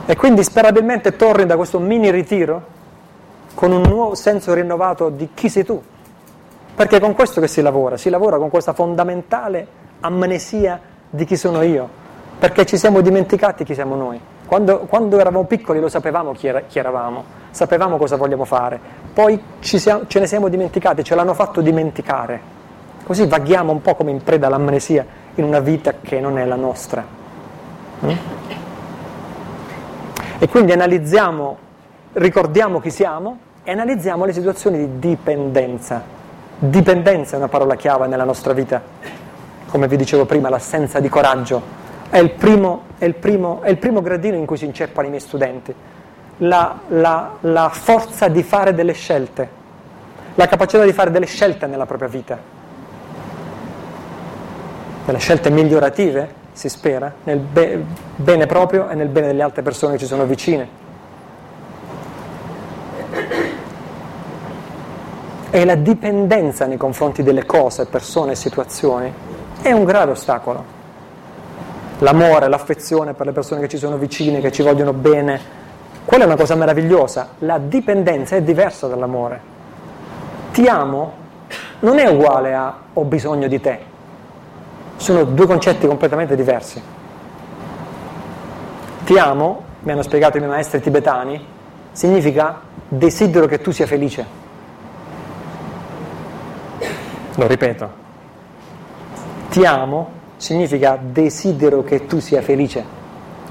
E 0.06 0.15
quindi 0.15 0.44
sperabilmente 0.44 1.15
torni 1.15 1.46
da 1.46 1.56
questo 1.56 1.80
mini 1.80 2.10
ritiro 2.12 2.78
con 3.56 3.72
un 3.72 3.82
nuovo 3.82 4.15
senso 4.15 4.54
rinnovato 4.54 5.10
di 5.10 5.30
chi 5.34 5.50
sei 5.50 5.65
tu, 5.65 5.82
perché 6.80 6.96
è 6.96 7.00
con 7.02 7.13
questo 7.13 7.42
che 7.42 7.50
si 7.50 7.62
lavora, 7.62 7.98
si 7.98 8.10
lavora 8.10 8.38
con 8.38 8.50
questa 8.50 8.72
fondamentale 8.72 9.68
amnesia 10.00 10.80
di 11.10 11.26
chi 11.26 11.36
sono 11.36 11.62
io, 11.62 11.89
perché 12.39 12.65
ci 12.65 12.78
siamo 12.78 13.02
dimenticati 13.02 13.65
chi 13.65 13.74
siamo 13.74 13.96
noi. 13.96 14.18
Quando, 14.46 14.86
quando 14.88 15.20
eravamo 15.20 15.44
piccoli 15.44 15.82
lo 15.82 15.89
sapevamo 15.89 16.32
chi, 16.32 16.48
era, 16.48 16.62
chi, 16.62 16.80
eravamo, 16.80 17.26
sapevamo 17.50 17.98
cosa 17.98 18.15
vogliamo 18.15 18.46
fare, 18.46 18.80
poi 19.13 19.44
siamo, 19.60 20.08
ce 20.08 20.20
ne 20.20 20.26
siamo 20.26 20.48
dimenticati, 20.48 21.04
ce 21.04 21.15
l'hanno 21.15 21.34
fatto 21.34 21.60
dimenticare. 21.60 22.39
Così 23.04 23.28
vaghiamo 23.28 23.74
un 23.74 23.82
po' 23.82 23.96
come 23.96 24.12
in 24.12 24.24
preda 24.24 24.48
all'amnesia 24.48 25.06
in 25.36 25.44
una 25.44 25.60
vita 25.60 25.96
che 26.02 26.22
non 26.22 26.38
è 26.38 26.46
la 26.46 26.56
nostra. 26.56 27.06
Mm? 28.06 28.10
E 30.39 30.48
quindi 30.48 30.72
analizziamo, 30.72 31.58
ricordiamo 32.13 32.80
chi 32.80 32.89
siamo 32.89 33.38
e 33.65 33.72
analizziamo 33.74 34.24
le 34.24 34.32
situazioni 34.32 34.78
di 34.78 35.10
dipendenza 35.10 36.15
Dipendenza 36.62 37.36
è 37.36 37.38
una 37.38 37.48
parola 37.48 37.76
chiave 37.76 38.08
nella 38.08 38.26
nostra 38.26 38.52
vita, 38.52 38.82
come 39.69 39.88
vi 39.88 39.95
dicevo 39.95 40.26
prima, 40.26 40.50
l'assenza 40.50 41.00
di 41.00 41.08
coraggio 41.08 41.62
è 42.10 42.17
il 42.17 42.32
primo, 42.32 42.82
è 42.98 43.06
il 43.06 43.15
primo, 43.15 43.62
è 43.62 43.69
il 43.69 43.78
primo 43.78 44.02
gradino 44.02 44.36
in 44.36 44.45
cui 44.45 44.58
si 44.58 44.65
inceppano 44.65 45.08
i 45.08 45.10
miei 45.10 45.22
studenti, 45.22 45.74
la, 46.39 46.80
la, 46.88 47.36
la 47.39 47.69
forza 47.69 48.28
di 48.28 48.43
fare 48.43 48.74
delle 48.74 48.91
scelte, 48.91 49.50
la 50.36 50.48
capacità 50.48 50.84
di 50.84 50.91
fare 50.91 51.12
delle 51.12 51.28
scelte 51.28 51.65
nella 51.65 51.86
propria 51.86 52.10
vita, 52.10 52.38
delle 55.06 55.19
scelte 55.19 55.50
migliorative, 55.50 56.34
si 56.52 56.67
spera, 56.67 57.10
nel 57.24 57.39
be- 57.39 57.86
bene 58.17 58.48
proprio 58.48 58.89
e 58.89 58.95
nel 58.95 59.08
bene 59.08 59.28
delle 59.28 59.43
altre 59.43 59.62
persone 59.62 59.93
che 59.93 60.00
ci 60.00 60.08
sono 60.08 60.26
vicine. 60.26 60.88
E 65.60 65.65
la 65.65 65.76
dipendenza 65.76 66.65
nei 66.65 66.78
confronti 66.78 67.22
delle 67.22 67.45
cose, 67.45 67.86
persone 67.86 68.32
e 68.32 68.36
situazioni 68.36 69.13
è 69.62 69.74
un 69.74 69.84
grave 69.84 70.12
ostacolo. 70.12 70.78
L'amore, 71.98 72.48
l'affezione 72.48 73.13
per 73.13 73.26
le 73.26 73.34
persone 73.34 73.60
che 73.60 73.67
ci 73.67 73.78
sono 73.78 73.98
vicine, 73.98 74.39
che 74.39 74.54
ci 74.54 74.62
vogliono 74.62 74.93
bene, 74.93 75.38
quella 76.06 76.24
è 76.24 76.28
una 76.28 76.38
cosa 76.38 76.56
meravigliosa. 76.56 77.32
La 77.39 77.58
dipendenza 77.58 78.38
è 78.38 78.41
diversa 78.41 78.88
dall'amore. 78.88 79.41
Ti 80.54 80.65
amo 80.65 81.12
non 81.80 82.00
è 82.00 82.08
uguale 82.08 82.54
a 82.54 82.78
ho 82.93 83.04
bisogno 83.04 83.50
di 83.50 83.60
te. 83.60 83.80
Sono 84.95 85.26
due 85.26 85.45
concetti 85.45 85.88
completamente 85.88 86.38
diversi. 86.38 86.82
Ti 89.04 89.17
amo, 89.17 89.63
mi 89.82 89.91
hanno 89.91 90.04
spiegato 90.04 90.38
i 90.38 90.39
miei 90.39 90.52
maestri 90.52 90.80
tibetani, 90.80 91.45
significa 91.91 92.62
desidero 92.88 93.45
che 93.45 93.60
tu 93.60 93.72
sia 93.72 93.86
felice. 93.86 94.48
Lo 97.39 97.47
ripeto. 97.47 97.89
Ti 99.49 99.65
amo 99.65 100.10
significa 100.36 100.99
desidero 101.02 101.84
che 101.84 102.06
tu 102.06 102.19
sia 102.19 102.41
felice, 102.41 102.84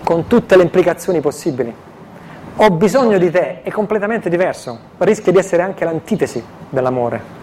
con 0.04 0.26
tutte 0.26 0.58
le 0.58 0.62
implicazioni 0.62 1.22
possibili. 1.22 1.74
Ho 2.56 2.70
bisogno 2.70 3.16
di 3.16 3.30
te 3.30 3.62
è 3.62 3.70
completamente 3.70 4.28
diverso, 4.28 4.78
rischia 4.98 5.32
di 5.32 5.38
essere 5.38 5.62
anche 5.62 5.86
l'antitesi 5.86 6.44
dell'amore. 6.68 7.36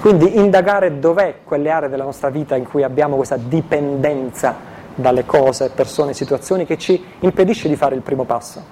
Quindi 0.00 0.38
indagare 0.38 1.00
dov'è 1.00 1.38
quelle 1.42 1.70
aree 1.72 1.88
della 1.88 2.04
nostra 2.04 2.30
vita 2.30 2.54
in 2.54 2.68
cui 2.68 2.84
abbiamo 2.84 3.16
questa 3.16 3.36
dipendenza 3.36 4.54
dalle 4.94 5.26
cose, 5.26 5.70
persone, 5.70 6.14
situazioni 6.14 6.64
che 6.64 6.78
ci 6.78 7.04
impedisce 7.18 7.66
di 7.68 7.74
fare 7.74 7.96
il 7.96 8.02
primo 8.02 8.22
passo. 8.22 8.62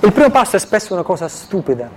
Il 0.00 0.12
primo 0.12 0.28
passo 0.28 0.56
è 0.56 0.58
spesso 0.58 0.92
una 0.92 1.04
cosa 1.04 1.26
stupida, 1.26 1.88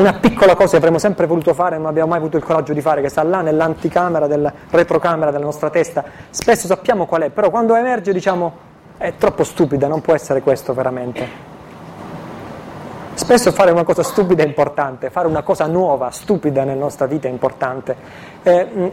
una 0.00 0.12
piccola 0.12 0.54
cosa 0.54 0.70
che 0.70 0.76
avremmo 0.76 0.98
sempre 0.98 1.26
voluto 1.26 1.54
fare 1.54 1.74
e 1.74 1.78
non 1.78 1.88
abbiamo 1.88 2.10
mai 2.10 2.18
avuto 2.18 2.36
il 2.36 2.44
coraggio 2.44 2.72
di 2.72 2.80
fare, 2.80 3.02
che 3.02 3.08
sta 3.08 3.22
là 3.24 3.40
nell'anticamera, 3.40 4.26
della 4.26 4.52
retrocamera 4.70 5.30
della 5.30 5.44
nostra 5.44 5.70
testa. 5.70 6.04
Spesso 6.30 6.66
sappiamo 6.66 7.06
qual 7.06 7.22
è, 7.22 7.30
però 7.30 7.50
quando 7.50 7.74
emerge 7.74 8.12
diciamo 8.12 8.66
è 8.96 9.14
troppo 9.16 9.44
stupida, 9.44 9.88
non 9.88 10.00
può 10.00 10.14
essere 10.14 10.40
questo 10.40 10.72
veramente. 10.72 11.56
Spesso 13.14 13.50
fare 13.50 13.72
una 13.72 13.82
cosa 13.82 14.04
stupida 14.04 14.44
è 14.44 14.46
importante, 14.46 15.10
fare 15.10 15.26
una 15.26 15.42
cosa 15.42 15.66
nuova, 15.66 16.10
stupida 16.10 16.62
nella 16.62 16.80
nostra 16.80 17.06
vita 17.06 17.26
è 17.26 17.30
importante. 17.30 17.96
Eh, 18.44 18.92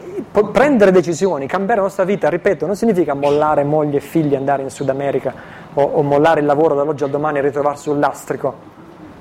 prendere 0.51 0.91
decisioni, 0.91 1.45
cambiare 1.45 1.81
la 1.81 1.85
nostra 1.85 2.03
vita, 2.03 2.27
ripeto, 2.29 2.65
non 2.65 2.75
significa 2.75 3.13
mollare 3.13 3.63
moglie 3.63 3.97
e 3.97 4.01
figli 4.01 4.33
e 4.33 4.37
andare 4.37 4.63
in 4.63 4.71
Sud 4.71 4.89
America 4.89 5.33
o, 5.75 5.83
o 5.83 6.01
mollare 6.01 6.39
il 6.39 6.47
lavoro 6.47 6.73
dall'oggi 6.73 7.03
al 7.03 7.11
domani 7.11 7.37
e 7.37 7.41
ritrovarsi 7.41 7.83
sul 7.83 7.99
lastrico. 7.99 8.74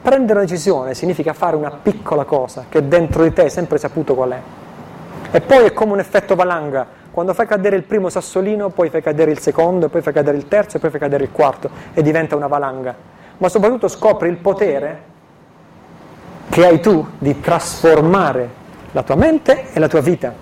Prendere 0.05 0.38
una 0.38 0.47
decisione 0.47 0.95
significa 0.95 1.33
fare 1.33 1.57
una 1.57 1.71
piccola 1.71 2.25
cosa 2.25 2.67
che 2.69 2.87
dentro 2.87 3.25
di 3.25 3.33
te 3.33 3.43
hai 3.43 3.51
sempre 3.51 3.79
saputo 3.79 4.14
qual 4.14 4.31
è. 4.31 4.40
E 5.33 5.40
poi 5.40 5.64
è 5.64 5.73
come 5.73 5.93
un 5.93 5.99
effetto 5.99 6.37
valanga. 6.37 6.87
Quando 7.11 7.35
fai 7.35 7.47
cadere 7.47 7.75
il 7.75 7.83
primo 7.83 8.09
sassolino, 8.09 8.69
poi 8.69 8.90
fai 8.90 9.03
cadere 9.03 9.33
il 9.33 9.38
secondo, 9.40 9.88
poi 9.88 10.03
fai 10.03 10.12
cadere 10.12 10.37
il 10.37 10.47
terzo 10.47 10.79
poi 10.79 10.90
fai 10.90 11.01
cadere 11.01 11.25
il 11.25 11.31
quarto 11.33 11.71
e 11.93 12.03
diventa 12.03 12.37
una 12.37 12.47
valanga 12.47 13.12
ma 13.38 13.49
soprattutto 13.49 13.88
scopri 13.88 14.29
il 14.29 14.37
potere 14.37 15.12
che 16.49 16.67
hai 16.67 16.81
tu 16.81 17.07
di 17.19 17.40
trasformare 17.40 18.62
la 18.93 19.03
tua 19.03 19.17
mente 19.17 19.73
e 19.73 19.81
la 19.81 19.88
tua 19.88 20.01
vita, 20.01 20.33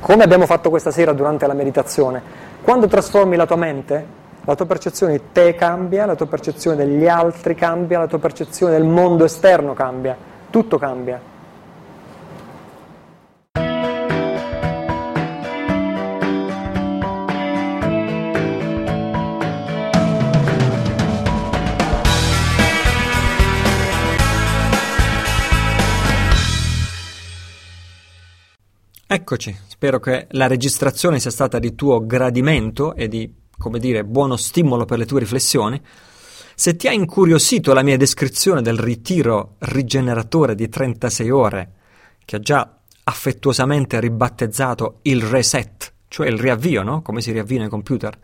come 0.00 0.22
abbiamo 0.22 0.46
fatto 0.46 0.70
questa 0.70 0.90
sera 0.90 1.12
durante 1.12 1.46
la 1.46 1.52
meditazione. 1.52 2.22
Quando 2.62 2.86
trasformi 2.86 3.36
la 3.36 3.44
tua 3.44 3.56
mente, 3.56 4.06
la 4.46 4.54
tua 4.54 4.66
percezione 4.66 5.12
di 5.12 5.22
te 5.32 5.54
cambia, 5.54 6.06
la 6.06 6.14
tua 6.14 6.26
percezione 6.26 6.76
degli 6.76 7.08
altri 7.08 7.54
cambia, 7.56 7.98
la 7.98 8.06
tua 8.06 8.20
percezione 8.20 8.72
del 8.72 8.84
mondo 8.84 9.24
esterno 9.24 9.74
cambia, 9.74 10.16
tutto 10.50 10.78
cambia. 10.78 11.34
Eccoci, 29.08 29.56
spero 29.66 29.98
che 29.98 30.26
la 30.32 30.46
registrazione 30.46 31.18
sia 31.18 31.30
stata 31.30 31.58
di 31.58 31.74
tuo 31.74 32.04
gradimento 32.04 32.94
e 32.94 33.08
di, 33.08 33.32
come 33.58 33.78
dire, 33.78 34.04
buono 34.04 34.36
stimolo 34.36 34.84
per 34.84 34.98
le 34.98 35.06
tue 35.06 35.20
riflessioni. 35.20 35.80
Se 36.54 36.76
ti 36.76 36.88
ha 36.88 36.92
incuriosito 36.92 37.72
la 37.72 37.82
mia 37.82 37.96
descrizione 37.96 38.62
del 38.62 38.78
ritiro 38.78 39.56
rigeneratore 39.58 40.54
di 40.54 40.68
36 40.68 41.30
ore, 41.30 41.72
che 42.24 42.36
ho 42.36 42.40
già 42.40 42.78
affettuosamente 43.04 44.00
ribattezzato 44.00 44.98
il 45.02 45.22
reset, 45.22 45.92
cioè 46.08 46.28
il 46.28 46.38
riavvio, 46.38 46.82
no? 46.82 47.02
come 47.02 47.20
si 47.20 47.32
riavvia 47.32 47.60
nei 47.60 47.68
computer, 47.68 48.18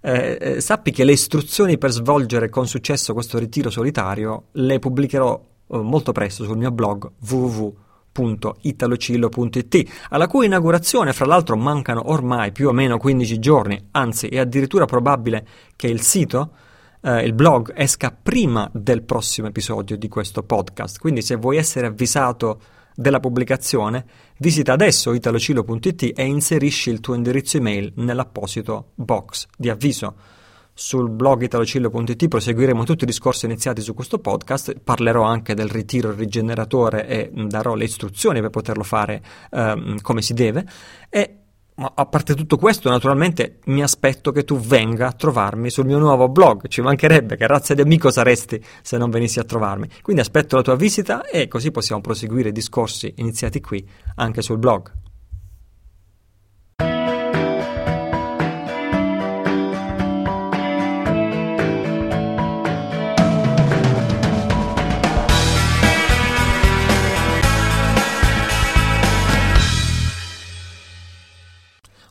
eh, 0.00 0.38
eh, 0.40 0.60
sappi 0.60 0.90
che 0.90 1.04
le 1.04 1.12
istruzioni 1.12 1.78
per 1.78 1.90
svolgere 1.90 2.48
con 2.48 2.66
successo 2.66 3.12
questo 3.12 3.38
ritiro 3.38 3.70
solitario 3.70 4.46
le 4.52 4.78
pubblicherò 4.78 5.46
eh, 5.68 5.76
molto 5.78 6.12
presto 6.12 6.44
sul 6.44 6.56
mio 6.56 6.70
blog 6.70 7.10
www 7.28 7.84
www.italocillo.it, 8.16 9.90
alla 10.10 10.26
cui 10.26 10.46
inaugurazione 10.46 11.12
fra 11.12 11.26
l'altro 11.26 11.56
mancano 11.56 12.10
ormai 12.10 12.52
più 12.52 12.68
o 12.68 12.72
meno 12.72 12.98
15 12.98 13.38
giorni, 13.38 13.88
anzi 13.92 14.28
è 14.28 14.38
addirittura 14.38 14.84
probabile 14.86 15.46
che 15.76 15.88
il 15.88 16.00
sito, 16.00 16.50
eh, 17.02 17.22
il 17.24 17.32
blog, 17.32 17.72
esca 17.76 18.16
prima 18.20 18.68
del 18.72 19.02
prossimo 19.02 19.48
episodio 19.48 19.96
di 19.96 20.08
questo 20.08 20.42
podcast, 20.42 20.98
quindi 20.98 21.22
se 21.22 21.36
vuoi 21.36 21.56
essere 21.56 21.86
avvisato 21.86 22.60
della 22.94 23.20
pubblicazione, 23.20 24.06
visita 24.38 24.72
adesso 24.72 25.12
italocilo.it 25.12 26.12
e 26.14 26.24
inserisci 26.24 26.90
il 26.90 27.00
tuo 27.00 27.14
indirizzo 27.14 27.58
email 27.58 27.92
nell'apposito 27.96 28.92
box 28.94 29.46
di 29.56 29.68
avviso 29.68 30.14
sul 30.78 31.08
blog 31.08 31.40
italocillo.it 31.40 32.28
proseguiremo 32.28 32.84
tutti 32.84 33.04
i 33.04 33.06
discorsi 33.06 33.46
iniziati 33.46 33.80
su 33.80 33.94
questo 33.94 34.18
podcast, 34.18 34.78
parlerò 34.78 35.22
anche 35.22 35.54
del 35.54 35.70
ritiro 35.70 36.12
rigeneratore 36.12 37.08
e 37.08 37.30
darò 37.32 37.74
le 37.74 37.84
istruzioni 37.84 38.42
per 38.42 38.50
poterlo 38.50 38.82
fare 38.82 39.22
ehm, 39.50 40.02
come 40.02 40.20
si 40.20 40.34
deve 40.34 40.66
e 41.08 41.36
a 41.78 42.06
parte 42.06 42.34
tutto 42.34 42.56
questo, 42.56 42.88
naturalmente 42.88 43.58
mi 43.66 43.82
aspetto 43.82 44.32
che 44.32 44.44
tu 44.44 44.58
venga 44.58 45.08
a 45.08 45.12
trovarmi 45.12 45.68
sul 45.68 45.84
mio 45.84 45.98
nuovo 45.98 46.28
blog. 46.28 46.68
Ci 46.68 46.80
mancherebbe 46.80 47.36
che 47.36 47.46
razza 47.46 47.74
di 47.74 47.82
amico 47.82 48.10
saresti 48.10 48.62
se 48.80 48.96
non 48.96 49.10
venissi 49.10 49.40
a 49.40 49.44
trovarmi. 49.44 49.88
Quindi 50.00 50.22
aspetto 50.22 50.56
la 50.56 50.62
tua 50.62 50.76
visita 50.76 51.26
e 51.26 51.48
così 51.48 51.70
possiamo 51.70 52.00
proseguire 52.00 52.48
i 52.48 52.52
discorsi 52.52 53.12
iniziati 53.16 53.60
qui 53.60 53.86
anche 54.14 54.40
sul 54.40 54.56
blog. 54.56 55.05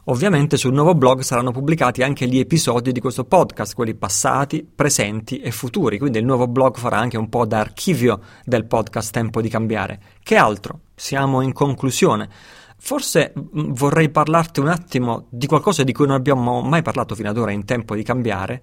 Ovviamente 0.07 0.57
sul 0.57 0.71
nuovo 0.71 0.93
blog 0.93 1.21
saranno 1.21 1.49
pubblicati 1.49 2.03
anche 2.03 2.27
gli 2.27 2.37
episodi 2.37 2.91
di 2.91 2.99
questo 2.99 3.23
podcast, 3.23 3.73
quelli 3.73 3.95
passati, 3.95 4.63
presenti 4.63 5.39
e 5.39 5.49
futuri, 5.49 5.97
quindi 5.97 6.19
il 6.19 6.25
nuovo 6.25 6.47
blog 6.47 6.77
farà 6.77 6.99
anche 6.99 7.17
un 7.17 7.27
po' 7.27 7.47
da 7.47 7.57
archivio 7.59 8.19
del 8.43 8.65
podcast 8.65 9.11
Tempo 9.11 9.41
di 9.41 9.49
cambiare. 9.49 9.99
Che 10.21 10.35
altro? 10.35 10.81
Siamo 10.93 11.41
in 11.41 11.53
conclusione. 11.53 12.29
Forse 12.77 13.33
mm, 13.35 13.71
vorrei 13.71 14.09
parlarti 14.11 14.59
un 14.59 14.67
attimo 14.67 15.25
di 15.31 15.47
qualcosa 15.47 15.81
di 15.81 15.91
cui 15.91 16.05
non 16.05 16.17
abbiamo 16.17 16.61
mai 16.61 16.83
parlato 16.83 17.15
fino 17.15 17.29
ad 17.29 17.37
ora 17.39 17.51
in 17.51 17.65
Tempo 17.65 17.95
di 17.95 18.03
cambiare, 18.03 18.61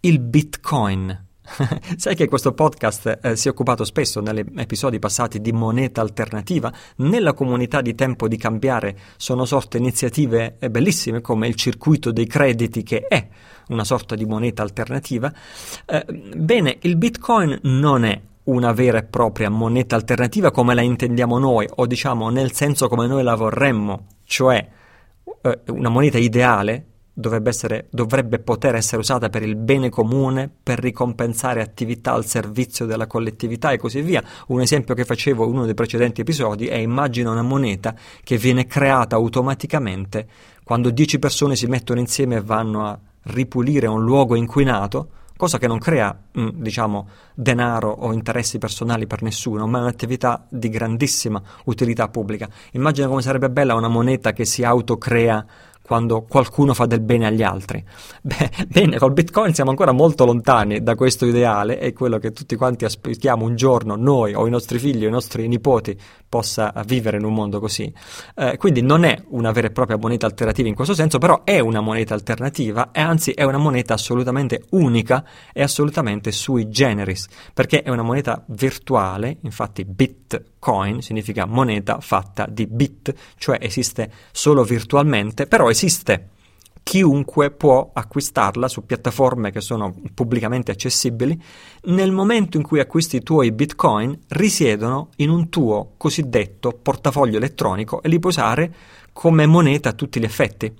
il 0.00 0.20
Bitcoin. 0.20 1.28
Sai 1.96 2.14
che 2.14 2.28
questo 2.28 2.52
podcast 2.52 3.18
eh, 3.22 3.36
si 3.36 3.48
è 3.48 3.50
occupato 3.50 3.84
spesso 3.84 4.20
negli 4.20 4.44
episodi 4.56 4.98
passati 4.98 5.40
di 5.40 5.52
moneta 5.52 6.00
alternativa? 6.00 6.72
Nella 6.96 7.34
comunità 7.34 7.80
di 7.80 7.94
Tempo 7.94 8.28
di 8.28 8.36
Cambiare 8.36 8.96
sono 9.16 9.44
sorte 9.44 9.78
iniziative 9.78 10.56
eh, 10.58 10.70
bellissime 10.70 11.20
come 11.20 11.48
il 11.48 11.54
circuito 11.54 12.10
dei 12.10 12.26
crediti 12.26 12.82
che 12.82 13.06
è 13.06 13.28
una 13.68 13.84
sorta 13.84 14.14
di 14.14 14.24
moneta 14.24 14.62
alternativa. 14.62 15.32
Eh, 15.84 16.04
bene, 16.36 16.78
il 16.80 16.96
Bitcoin 16.96 17.58
non 17.62 18.04
è 18.04 18.20
una 18.44 18.72
vera 18.72 18.98
e 18.98 19.04
propria 19.04 19.50
moneta 19.50 19.94
alternativa 19.94 20.50
come 20.50 20.74
la 20.74 20.80
intendiamo 20.80 21.38
noi 21.38 21.68
o 21.76 21.86
diciamo 21.86 22.28
nel 22.30 22.52
senso 22.52 22.88
come 22.88 23.06
noi 23.06 23.22
la 23.22 23.34
vorremmo, 23.34 24.06
cioè 24.24 24.66
eh, 25.42 25.60
una 25.66 25.88
moneta 25.90 26.18
ideale 26.18 26.86
dovrebbe, 27.22 27.48
essere, 27.48 27.86
dovrebbe 27.90 28.38
poter 28.38 28.74
essere 28.74 29.00
usata 29.00 29.30
per 29.30 29.42
il 29.42 29.56
bene 29.56 29.88
comune, 29.88 30.50
per 30.62 30.78
ricompensare 30.78 31.62
attività 31.62 32.12
al 32.12 32.26
servizio 32.26 32.84
della 32.84 33.06
collettività 33.06 33.70
e 33.70 33.78
così 33.78 34.02
via. 34.02 34.22
Un 34.48 34.60
esempio 34.60 34.94
che 34.94 35.06
facevo 35.06 35.44
in 35.46 35.52
uno 35.52 35.64
dei 35.64 35.74
precedenti 35.74 36.20
episodi 36.20 36.66
è 36.66 36.76
immagina 36.76 37.30
una 37.30 37.42
moneta 37.42 37.94
che 38.22 38.36
viene 38.36 38.66
creata 38.66 39.16
automaticamente 39.16 40.26
quando 40.64 40.90
10 40.90 41.18
persone 41.18 41.56
si 41.56 41.66
mettono 41.66 42.00
insieme 42.00 42.36
e 42.36 42.40
vanno 42.40 42.86
a 42.86 42.98
ripulire 43.24 43.86
un 43.86 44.02
luogo 44.02 44.34
inquinato, 44.36 45.08
cosa 45.36 45.58
che 45.58 45.66
non 45.66 45.78
crea, 45.78 46.16
mm, 46.38 46.48
diciamo, 46.54 47.08
denaro 47.34 47.90
o 47.90 48.12
interessi 48.12 48.58
personali 48.58 49.06
per 49.06 49.22
nessuno, 49.22 49.66
ma 49.66 49.78
è 49.78 49.82
un'attività 49.82 50.46
di 50.48 50.68
grandissima 50.68 51.42
utilità 51.64 52.08
pubblica. 52.08 52.48
Immagina 52.72 53.08
come 53.08 53.22
sarebbe 53.22 53.50
bella 53.50 53.74
una 53.74 53.88
moneta 53.88 54.32
che 54.32 54.44
si 54.44 54.62
autocrea 54.62 55.44
quando 55.92 56.22
qualcuno 56.22 56.72
fa 56.72 56.86
del 56.86 57.00
bene 57.00 57.26
agli 57.26 57.42
altri. 57.42 57.84
Beh, 58.22 58.50
bene, 58.66 58.96
col 58.96 59.12
Bitcoin 59.12 59.52
siamo 59.52 59.68
ancora 59.68 59.92
molto 59.92 60.24
lontani 60.24 60.82
da 60.82 60.94
questo 60.94 61.26
ideale, 61.26 61.76
è 61.78 61.92
quello 61.92 62.16
che 62.16 62.32
tutti 62.32 62.56
quanti 62.56 62.86
aspettiamo 62.86 63.44
un 63.44 63.56
giorno, 63.56 63.94
noi 63.94 64.32
o 64.32 64.46
i 64.46 64.50
nostri 64.50 64.78
figli 64.78 65.04
o 65.04 65.08
i 65.08 65.10
nostri 65.10 65.46
nipoti, 65.48 65.94
possa 66.32 66.72
vivere 66.86 67.18
in 67.18 67.24
un 67.24 67.34
mondo 67.34 67.60
così. 67.60 67.92
Eh, 68.34 68.56
quindi 68.56 68.80
non 68.80 69.04
è 69.04 69.22
una 69.28 69.52
vera 69.52 69.66
e 69.66 69.70
propria 69.70 69.98
moneta 69.98 70.24
alternativa 70.24 70.66
in 70.66 70.74
questo 70.74 70.94
senso, 70.94 71.18
però 71.18 71.44
è 71.44 71.58
una 71.58 71.82
moneta 71.82 72.14
alternativa 72.14 72.90
e 72.90 73.02
anzi 73.02 73.32
è 73.32 73.42
una 73.42 73.58
moneta 73.58 73.92
assolutamente 73.92 74.64
unica 74.70 75.26
e 75.52 75.60
assolutamente 75.62 76.32
sui 76.32 76.70
generis, 76.70 77.28
perché 77.52 77.82
è 77.82 77.90
una 77.90 78.00
moneta 78.00 78.42
virtuale, 78.46 79.36
infatti 79.42 79.84
Bitcoin 79.84 81.02
significa 81.02 81.44
moneta 81.44 82.00
fatta 82.00 82.46
di 82.48 82.66
bit, 82.66 83.12
cioè 83.36 83.58
esiste 83.60 84.10
solo 84.32 84.64
virtualmente, 84.64 85.46
però 85.46 85.68
esiste 85.68 86.30
chiunque 86.82 87.50
può 87.50 87.90
acquistarla 87.92 88.68
su 88.68 88.84
piattaforme 88.84 89.50
che 89.50 89.60
sono 89.60 89.94
pubblicamente 90.14 90.72
accessibili. 90.72 91.40
Nel 91.84 92.12
momento 92.12 92.56
in 92.56 92.62
cui 92.62 92.80
acquisti 92.80 93.16
i 93.16 93.22
tuoi 93.22 93.52
bitcoin, 93.52 94.18
risiedono 94.28 95.10
in 95.16 95.30
un 95.30 95.48
tuo 95.48 95.94
cosiddetto 95.96 96.72
portafoglio 96.72 97.36
elettronico 97.36 98.02
e 98.02 98.08
li 98.08 98.18
puoi 98.18 98.32
usare 98.32 98.74
come 99.12 99.46
moneta 99.46 99.90
a 99.90 99.92
tutti 99.92 100.20
gli 100.20 100.24
effetti. 100.24 100.72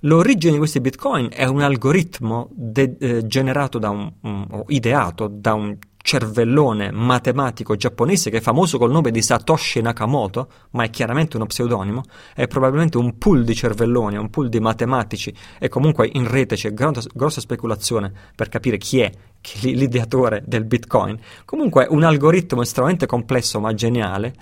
L'origine 0.00 0.52
di 0.52 0.58
questi 0.58 0.80
bitcoin 0.80 1.28
è 1.32 1.46
un 1.46 1.62
algoritmo 1.62 2.48
de- 2.52 2.96
eh, 2.98 3.26
generato 3.26 3.78
da 3.78 3.88
un, 3.88 4.12
um, 4.20 4.46
o 4.50 4.64
ideato 4.68 5.28
da 5.28 5.54
un 5.54 5.76
cervellone 6.04 6.90
matematico 6.92 7.76
giapponese 7.76 8.28
che 8.28 8.36
è 8.36 8.40
famoso 8.42 8.76
col 8.76 8.90
nome 8.90 9.10
di 9.10 9.22
Satoshi 9.22 9.80
Nakamoto, 9.80 10.48
ma 10.72 10.84
è 10.84 10.90
chiaramente 10.90 11.36
uno 11.36 11.46
pseudonimo, 11.46 12.02
è 12.34 12.46
probabilmente 12.46 12.98
un 12.98 13.16
pool 13.16 13.42
di 13.42 13.54
cervelloni, 13.54 14.18
un 14.18 14.28
pool 14.28 14.50
di 14.50 14.60
matematici 14.60 15.34
e 15.58 15.70
comunque 15.70 16.10
in 16.12 16.28
rete 16.28 16.56
c'è 16.56 16.74
grossa, 16.74 17.08
grossa 17.14 17.40
speculazione 17.40 18.12
per 18.36 18.50
capire 18.50 18.76
chi 18.76 19.00
è 19.00 19.10
l'ideatore 19.62 20.42
del 20.46 20.66
Bitcoin. 20.66 21.18
Comunque 21.46 21.86
un 21.88 22.02
algoritmo 22.02 22.60
estremamente 22.60 23.06
complesso 23.06 23.58
ma 23.58 23.72
geniale. 23.72 24.34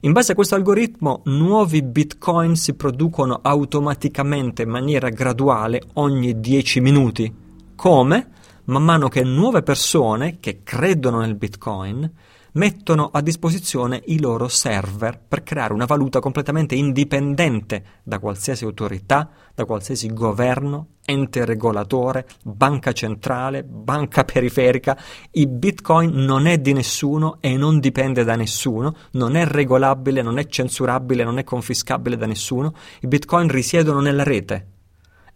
In 0.00 0.12
base 0.12 0.32
a 0.32 0.34
questo 0.34 0.54
algoritmo 0.54 1.22
nuovi 1.24 1.80
Bitcoin 1.82 2.56
si 2.56 2.74
producono 2.74 3.38
automaticamente 3.40 4.64
in 4.64 4.68
maniera 4.68 5.08
graduale 5.08 5.80
ogni 5.94 6.38
10 6.38 6.80
minuti. 6.82 7.34
Come? 7.74 8.32
Man 8.66 8.82
mano 8.82 9.08
che 9.08 9.22
nuove 9.22 9.62
persone 9.62 10.38
che 10.38 10.62
credono 10.62 11.20
nel 11.20 11.36
Bitcoin 11.36 12.10
mettono 12.56 13.10
a 13.12 13.20
disposizione 13.20 14.02
i 14.06 14.18
loro 14.18 14.48
server 14.48 15.20
per 15.26 15.42
creare 15.42 15.72
una 15.72 15.84
valuta 15.84 16.20
completamente 16.20 16.74
indipendente 16.74 18.00
da 18.02 18.18
qualsiasi 18.18 18.64
autorità, 18.64 19.30
da 19.54 19.64
qualsiasi 19.64 20.12
governo, 20.12 20.88
ente 21.04 21.44
regolatore, 21.44 22.26
banca 22.42 22.92
centrale, 22.92 23.62
banca 23.62 24.24
periferica. 24.26 24.98
Il 25.32 25.48
Bitcoin 25.48 26.12
non 26.12 26.46
è 26.46 26.58
di 26.58 26.72
nessuno 26.72 27.38
e 27.40 27.56
non 27.56 27.78
dipende 27.78 28.24
da 28.24 28.36
nessuno, 28.36 28.94
non 29.12 29.36
è 29.36 29.44
regolabile, 29.44 30.22
non 30.22 30.38
è 30.38 30.46
censurabile, 30.46 31.24
non 31.24 31.38
è 31.38 31.44
confiscabile 31.44 32.16
da 32.16 32.26
nessuno. 32.26 32.72
I 33.00 33.06
Bitcoin 33.06 33.48
risiedono 33.48 34.00
nella 34.00 34.22
rete 34.22 34.68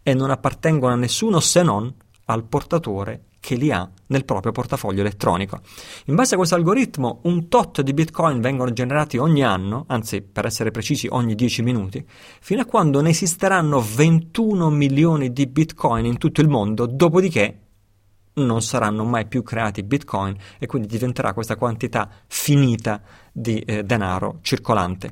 e 0.01 0.15
non 0.15 0.31
appartengono 0.31 0.93
a 0.93 0.97
nessuno 0.97 1.39
se 1.39 1.61
non 1.61 1.93
al 2.31 2.43
portatore 2.45 3.25
che 3.41 3.55
li 3.55 3.71
ha 3.71 3.89
nel 4.07 4.23
proprio 4.23 4.51
portafoglio 4.51 5.01
elettronico. 5.01 5.59
In 6.05 6.15
base 6.15 6.35
a 6.35 6.37
questo 6.37 6.55
algoritmo, 6.55 7.21
un 7.23 7.49
tot 7.49 7.81
di 7.81 7.93
bitcoin 7.93 8.39
vengono 8.39 8.71
generati 8.71 9.17
ogni 9.17 9.43
anno, 9.43 9.85
anzi 9.87 10.21
per 10.21 10.45
essere 10.45 10.71
precisi 10.71 11.07
ogni 11.09 11.33
10 11.33 11.63
minuti, 11.63 12.05
fino 12.39 12.61
a 12.61 12.65
quando 12.65 13.01
ne 13.01 13.09
esisteranno 13.09 13.81
21 13.81 14.69
milioni 14.69 15.33
di 15.33 15.47
bitcoin 15.47 16.05
in 16.05 16.17
tutto 16.19 16.41
il 16.41 16.47
mondo, 16.47 16.85
dopodiché 16.85 17.57
non 18.33 18.61
saranno 18.61 19.03
mai 19.03 19.27
più 19.27 19.43
creati 19.43 19.83
bitcoin 19.83 20.35
e 20.59 20.67
quindi 20.67 20.87
diventerà 20.87 21.33
questa 21.33 21.55
quantità 21.55 22.09
finita 22.27 23.01
di 23.31 23.59
eh, 23.59 23.83
denaro 23.83 24.37
circolante. 24.41 25.11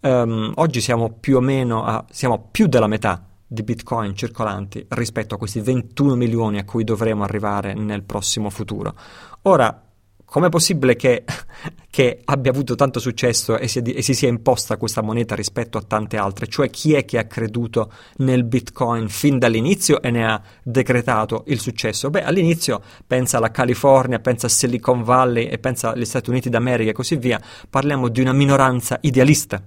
Um, 0.00 0.52
oggi 0.56 0.80
siamo 0.80 1.10
più 1.10 1.36
o 1.36 1.40
meno 1.40 1.84
a, 1.84 2.04
siamo 2.10 2.48
più 2.50 2.66
della 2.66 2.86
metà 2.86 3.29
di 3.52 3.64
bitcoin 3.64 4.14
circolanti 4.14 4.86
rispetto 4.90 5.34
a 5.34 5.38
questi 5.38 5.58
21 5.58 6.14
milioni 6.14 6.58
a 6.58 6.64
cui 6.64 6.84
dovremo 6.84 7.24
arrivare 7.24 7.74
nel 7.74 8.04
prossimo 8.04 8.48
futuro. 8.48 8.94
Ora, 9.42 9.86
com'è 10.24 10.48
possibile 10.48 10.94
che, 10.94 11.24
che 11.90 12.20
abbia 12.26 12.52
avuto 12.52 12.76
tanto 12.76 13.00
successo 13.00 13.58
e 13.58 13.66
si, 13.66 13.80
e 13.80 14.02
si, 14.02 14.14
sia 14.14 14.28
imposta 14.28 14.76
questa 14.76 15.02
moneta 15.02 15.34
rispetto 15.34 15.78
a 15.78 15.82
tante 15.82 16.16
altre? 16.16 16.46
Cioè 16.46 16.70
chi 16.70 16.94
è 16.94 17.04
che 17.04 17.18
ha 17.18 17.24
creduto 17.24 17.90
nel 18.18 18.44
bitcoin 18.44 19.08
fin 19.08 19.40
dall'inizio 19.40 20.00
e 20.00 20.12
ne 20.12 20.30
ha 20.30 20.40
decretato 20.62 21.42
il 21.48 21.58
successo? 21.58 22.08
Beh, 22.08 22.22
all'inizio 22.22 22.80
pensa 23.04 23.38
alla 23.38 23.50
California, 23.50 24.20
pensa 24.20 24.46
a 24.46 24.50
Silicon 24.50 25.02
Valley 25.02 25.46
e 25.46 25.58
pensa 25.58 25.90
agli 25.90 26.04
Stati 26.04 26.30
Uniti 26.30 26.48
d'America 26.48 26.90
e 26.90 26.94
così 26.94 27.16
via. 27.16 27.40
Parliamo 27.68 28.06
di 28.06 28.20
una 28.20 28.32
minoranza 28.32 28.96
idealista 29.00 29.60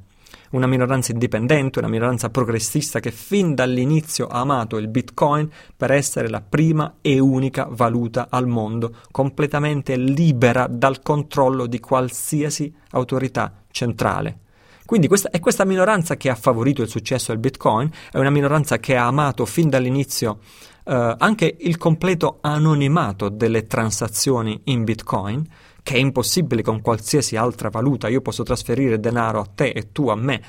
una 0.54 0.68
minoranza 0.68 1.12
indipendente, 1.12 1.80
una 1.80 1.88
minoranza 1.88 2.30
progressista 2.30 3.00
che 3.00 3.12
fin 3.12 3.54
dall'inizio 3.54 4.28
ha 4.28 4.40
amato 4.40 4.78
il 4.78 4.88
Bitcoin 4.88 5.50
per 5.76 5.92
essere 5.92 6.30
la 6.30 6.42
prima 6.42 6.96
e 7.02 7.20
unica 7.20 7.68
valuta 7.70 8.28
al 8.30 8.48
mondo 8.48 8.96
completamente 9.12 9.96
libera 9.96 10.68
dal 10.70 11.02
controllo 11.02 11.68
di 11.68 11.80
qualsiasi 11.80 12.74
autorità 12.92 13.64
centrale. 13.72 14.40
Quindi 14.86 15.08
questa, 15.08 15.30
è 15.30 15.40
questa 15.40 15.66
minoranza 15.66 16.18
che 16.18 16.30
ha 16.30 16.36
favorito 16.36 16.82
il 16.82 16.90
successo 16.90 17.32
del 17.32 17.40
Bitcoin, 17.40 17.90
è 18.12 18.18
una 18.18 18.30
minoranza 18.30 18.78
che 18.78 18.96
ha 18.96 19.06
amato 19.06 19.46
fin 19.46 19.70
dall'inizio 19.70 20.40
eh, 20.86 21.16
anche 21.18 21.56
il 21.62 21.78
completo 21.78 22.40
anonimato 22.42 23.30
delle 23.30 23.66
transazioni 23.66 24.60
in 24.66 24.84
Bitcoin, 24.84 25.46
che 25.84 25.96
è 25.96 25.98
impossibile 25.98 26.64
con 26.64 26.82
qualsiasi 26.82 27.36
altra 27.36 27.70
valuta. 27.70 28.08
Io 28.08 28.22
posso 28.22 28.44
trasferire 28.44 29.00
denaro 29.00 29.40
a 29.40 29.50
te 29.54 29.70
e 29.70 29.92
tu 29.92 30.08
a 30.08 30.16
me 30.16 30.42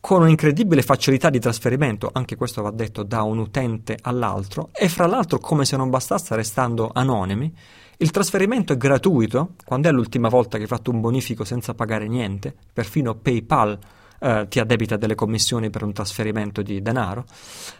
con 0.00 0.22
un'incredibile 0.22 0.82
facilità 0.82 1.30
di 1.30 1.38
trasferimento, 1.38 2.10
anche 2.12 2.34
questo 2.34 2.60
va 2.60 2.72
detto 2.72 3.04
da 3.04 3.22
un 3.22 3.38
utente 3.38 3.96
all'altro, 4.02 4.70
e 4.72 4.88
fra 4.88 5.06
l'altro, 5.06 5.38
come 5.38 5.64
se 5.64 5.76
non 5.76 5.90
bastasse, 5.90 6.34
restando 6.34 6.90
anonimi, 6.92 7.54
il 7.98 8.10
trasferimento 8.10 8.72
è 8.72 8.76
gratuito. 8.76 9.54
Quando 9.64 9.88
è 9.88 9.92
l'ultima 9.92 10.28
volta 10.28 10.56
che 10.56 10.64
hai 10.64 10.68
fatto 10.68 10.90
un 10.90 11.00
bonifico 11.00 11.44
senza 11.44 11.74
pagare 11.74 12.08
niente? 12.08 12.52
Perfino 12.72 13.14
PayPal 13.14 13.78
eh, 14.18 14.46
ti 14.48 14.58
addebita 14.58 14.96
delle 14.96 15.14
commissioni 15.14 15.70
per 15.70 15.84
un 15.84 15.92
trasferimento 15.92 16.62
di 16.62 16.82
denaro. 16.82 17.24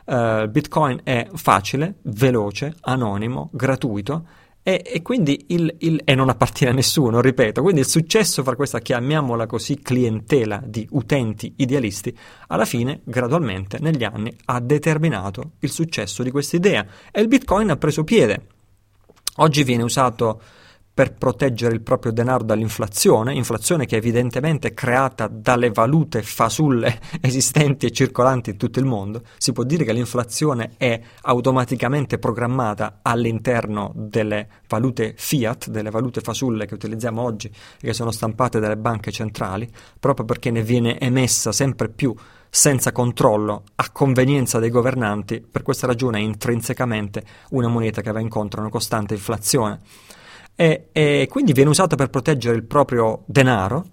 Eh, 0.05 0.47
Bitcoin 0.49 1.01
è 1.03 1.29
facile, 1.35 1.97
veloce, 2.03 2.77
anonimo, 2.83 3.51
gratuito 3.53 4.27
e, 4.65 4.83
e 4.85 5.03
quindi 5.03 5.47
il, 5.49 5.75
il, 5.79 6.01
e 6.05 6.15
non 6.15 6.29
appartiene 6.29 6.73
a 6.73 6.75
nessuno, 6.77 7.21
ripeto. 7.21 7.63
Quindi 7.63 7.81
il 7.81 7.87
successo 7.87 8.43
fra 8.45 8.55
questa, 8.55 8.79
chiamiamola 8.79 9.47
così, 9.47 9.81
clientela 9.81 10.63
di 10.65 10.87
utenti 10.93 11.55
idealisti, 11.57 12.17
alla 12.49 12.65
fine, 12.65 13.01
gradualmente, 13.03 13.79
negli 13.81 14.05
anni, 14.05 14.33
ha 14.47 14.61
determinato 14.61 15.53
il 15.61 15.71
successo 15.71 16.23
di 16.23 16.31
questa 16.31 16.57
idea. 16.57 16.87
E 17.11 17.21
il 17.21 17.29
Bitcoin 17.29 17.71
ha 17.71 17.77
preso 17.77 18.05
piede. 18.05 18.47
Oggi 19.37 19.65
viene 19.65 19.83
usato 19.83 20.41
per 20.95 21.15
proteggere 21.15 21.75
il 21.75 21.81
proprio 21.81 22.13
denaro 22.13 22.45
dall'inflazione, 22.45 23.35
inflazione 23.35 23.87
che 23.87 23.97
evidentemente 23.97 24.69
è 24.69 24.75
creata 24.75 25.27
dalle 25.27 25.71
valute 25.71 26.23
fasulle 26.23 27.01
esistenti 27.21 27.87
e 27.87 27.93
circolanti 27.93 28.51
in 28.51 28.57
tutto 28.59 28.79
il 28.79 28.85
mondo. 28.85 29.23
Si 29.39 29.53
può 29.53 29.65
dire 29.65 29.85
che 29.85 29.93
l'inflazione 29.95 30.73
è 30.77 31.01
automaticamente 31.23 32.19
programmata 32.19 32.99
all'interno 33.01 33.93
delle 33.95 34.49
valute 34.69 35.15
fiat, 35.17 35.69
delle 35.71 35.91
valute 35.91 36.21
fasulle 36.21 36.67
che 36.67 36.75
utilizziamo 36.75 37.23
oggi 37.23 37.47
e 37.47 37.87
che 37.87 37.95
sono 37.95 38.11
stampate 38.11 38.61
dalle 38.61 38.77
banche 38.77 39.11
centrali, 39.11 39.71
proprio 39.99 40.27
perché 40.27 40.51
ne 40.51 40.63
viene 40.63 40.99
emessa 40.99 41.53
sempre 41.53 41.89
più 41.89 42.15
senza 42.55 42.93
controllo, 42.93 43.63
a 43.77 43.91
convenienza 43.91 44.59
dei 44.59 44.69
governanti, 44.69 45.41
per 45.41 45.63
questa 45.63 45.87
ragione 45.87 46.19
è 46.19 46.21
intrinsecamente 46.21 47.25
una 47.51 47.69
moneta 47.69 48.03
che 48.03 48.13
va 48.13 48.21
incontro 48.21 48.59
a 48.59 48.65
una 48.65 48.71
costante 48.71 49.15
inflazione 49.15 49.81
e, 50.55 50.89
e 50.93 51.27
quindi 51.31 51.53
viene 51.53 51.71
usata 51.71 51.97
per 51.97 52.11
proteggere 52.11 52.57
il 52.57 52.65
proprio 52.65 53.23
denaro, 53.27 53.85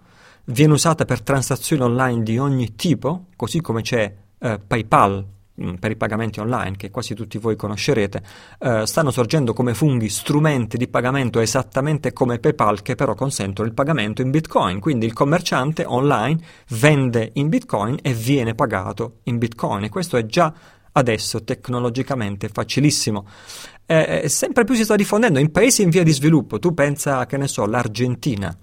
viene 0.45 0.73
usata 0.73 1.05
per 1.05 1.21
transazioni 1.21 1.83
online 1.83 2.23
di 2.23 2.37
ogni 2.37 2.75
tipo, 2.75 3.25
così 3.35 3.61
come 3.61 3.81
c'è 3.81 4.13
eh, 4.39 4.59
PayPal 4.65 5.25
mm, 5.61 5.75
per 5.75 5.91
i 5.91 5.95
pagamenti 5.95 6.39
online 6.39 6.75
che 6.75 6.89
quasi 6.89 7.13
tutti 7.13 7.37
voi 7.37 7.55
conoscerete, 7.55 8.23
eh, 8.59 8.85
stanno 8.85 9.11
sorgendo 9.11 9.53
come 9.53 9.73
funghi 9.73 10.09
strumenti 10.09 10.77
di 10.77 10.87
pagamento 10.87 11.39
esattamente 11.39 12.13
come 12.13 12.39
PayPal 12.39 12.81
che 12.81 12.95
però 12.95 13.13
consentono 13.13 13.67
il 13.67 13.73
pagamento 13.73 14.21
in 14.21 14.31
Bitcoin. 14.31 14.79
Quindi 14.79 15.05
il 15.05 15.13
commerciante 15.13 15.85
online 15.85 16.39
vende 16.69 17.31
in 17.33 17.49
Bitcoin 17.49 17.97
e 18.01 18.13
viene 18.13 18.55
pagato 18.55 19.19
in 19.23 19.37
Bitcoin 19.37 19.83
e 19.83 19.89
questo 19.89 20.17
è 20.17 20.25
già 20.25 20.53
adesso 20.93 21.43
tecnologicamente 21.43 22.49
facilissimo 22.49 23.25
eh, 23.91 24.29
sempre 24.29 24.65
più 24.65 24.75
si 24.75 24.83
sta 24.83 24.95
diffondendo 24.95 25.39
in 25.39 25.51
paesi 25.51 25.81
in 25.81 25.89
via 25.89 26.03
di 26.03 26.11
sviluppo. 26.11 26.59
Tu 26.59 26.75
pensa, 26.75 27.25
che 27.25 27.37
ne 27.37 27.47
so, 27.47 27.65
l'Argentina, 27.65 28.55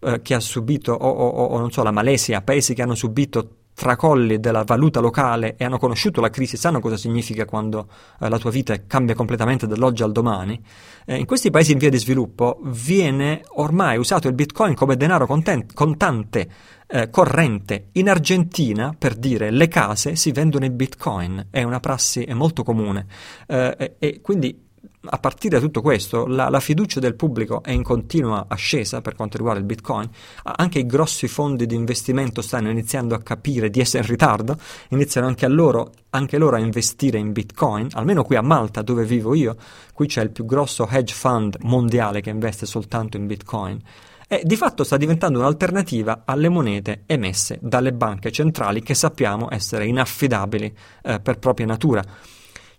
eh, 0.00 0.20
che 0.22 0.34
ha 0.34 0.40
subito, 0.40 0.92
o, 0.92 1.08
o, 1.08 1.28
o, 1.28 1.58
non 1.58 1.70
so, 1.70 1.84
la 1.84 1.92
Malesia, 1.92 2.42
paesi 2.42 2.74
che 2.74 2.82
hanno 2.82 2.96
subito 2.96 3.58
tracolli 3.74 4.38
della 4.38 4.64
valuta 4.64 5.00
locale 5.00 5.56
e 5.56 5.64
hanno 5.64 5.78
conosciuto 5.78 6.20
la 6.20 6.30
crisi, 6.30 6.56
sanno 6.56 6.80
cosa 6.80 6.96
significa 6.96 7.44
quando 7.44 7.88
eh, 8.20 8.28
la 8.28 8.38
tua 8.38 8.50
vita 8.50 8.86
cambia 8.86 9.14
completamente 9.14 9.66
dall'oggi 9.66 10.02
al 10.02 10.12
domani, 10.12 10.62
eh, 11.06 11.16
in 11.16 11.26
questi 11.26 11.50
paesi 11.50 11.72
in 11.72 11.78
via 11.78 11.90
di 11.90 11.98
sviluppo 11.98 12.60
viene 12.64 13.42
ormai 13.54 13.98
usato 13.98 14.28
il 14.28 14.34
bitcoin 14.34 14.74
come 14.74 14.96
denaro 14.96 15.26
content- 15.26 15.72
contante 15.72 16.48
eh, 16.86 17.08
corrente. 17.10 17.88
In 17.92 18.10
Argentina, 18.10 18.94
per 18.96 19.14
dire, 19.14 19.50
le 19.50 19.68
case 19.68 20.14
si 20.14 20.30
vendono 20.30 20.64
in 20.64 20.76
bitcoin, 20.76 21.46
è 21.50 21.62
una 21.62 21.80
prassi 21.80 22.26
molto 22.34 22.62
comune. 22.62 23.06
Eh, 23.46 23.96
e 23.98 24.20
quindi 24.20 24.70
a 25.04 25.18
partire 25.18 25.58
da 25.58 25.64
tutto 25.64 25.80
questo, 25.80 26.26
la, 26.26 26.48
la, 26.48 26.60
fiducia 26.60 27.00
del 27.00 27.16
pubblico 27.16 27.62
è 27.62 27.72
in 27.72 27.82
continua 27.82 28.46
ascesa 28.48 29.00
per 29.00 29.14
quanto 29.14 29.36
riguarda 29.36 29.60
il 29.60 29.66
Bitcoin. 29.66 30.08
Anche 30.44 30.78
i 30.78 30.86
grossi 30.86 31.26
fondi 31.26 31.66
di 31.66 31.74
investimento 31.74 32.40
stanno 32.40 32.70
iniziando 32.70 33.14
a 33.14 33.20
capire 33.20 33.68
di 33.68 33.80
essere 33.80 34.04
in 34.04 34.10
ritardo, 34.10 34.56
iniziano 34.90 35.26
anche, 35.26 35.44
a 35.44 35.48
loro, 35.48 35.92
anche 36.10 36.38
loro 36.38 36.56
a 36.56 36.60
investire 36.60 37.18
in 37.18 37.32
Bitcoin, 37.32 37.88
almeno 37.92 38.22
qui 38.22 38.36
a 38.36 38.42
Malta 38.42 38.82
dove 38.82 39.04
vivo 39.04 39.34
io, 39.34 39.56
qui 39.92 40.06
c'è 40.06 40.22
il 40.22 40.30
più 40.30 40.44
grosso 40.44 40.86
hedge 40.88 41.14
fund 41.14 41.56
mondiale 41.62 42.20
che 42.20 42.30
investe 42.30 42.64
soltanto 42.64 43.16
in 43.16 43.26
Bitcoin. 43.26 43.80
E 44.28 44.40
di 44.44 44.56
fatto 44.56 44.84
sta 44.84 44.96
diventando 44.96 45.40
un'alternativa 45.40 46.22
alle 46.24 46.48
monete 46.48 47.02
emesse 47.06 47.58
dalle 47.60 47.92
banche 47.92 48.30
centrali 48.30 48.82
che 48.82 48.94
sappiamo 48.94 49.48
essere 49.50 49.84
inaffidabili 49.86 50.74
eh, 51.02 51.20
per 51.20 51.38
propria 51.38 51.66
natura 51.66 52.02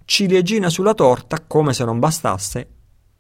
ciliegina 0.06 0.70
sulla 0.70 0.94
torta, 0.94 1.44
come 1.46 1.74
se 1.74 1.84
non 1.86 2.00
bastasse, 2.00 2.68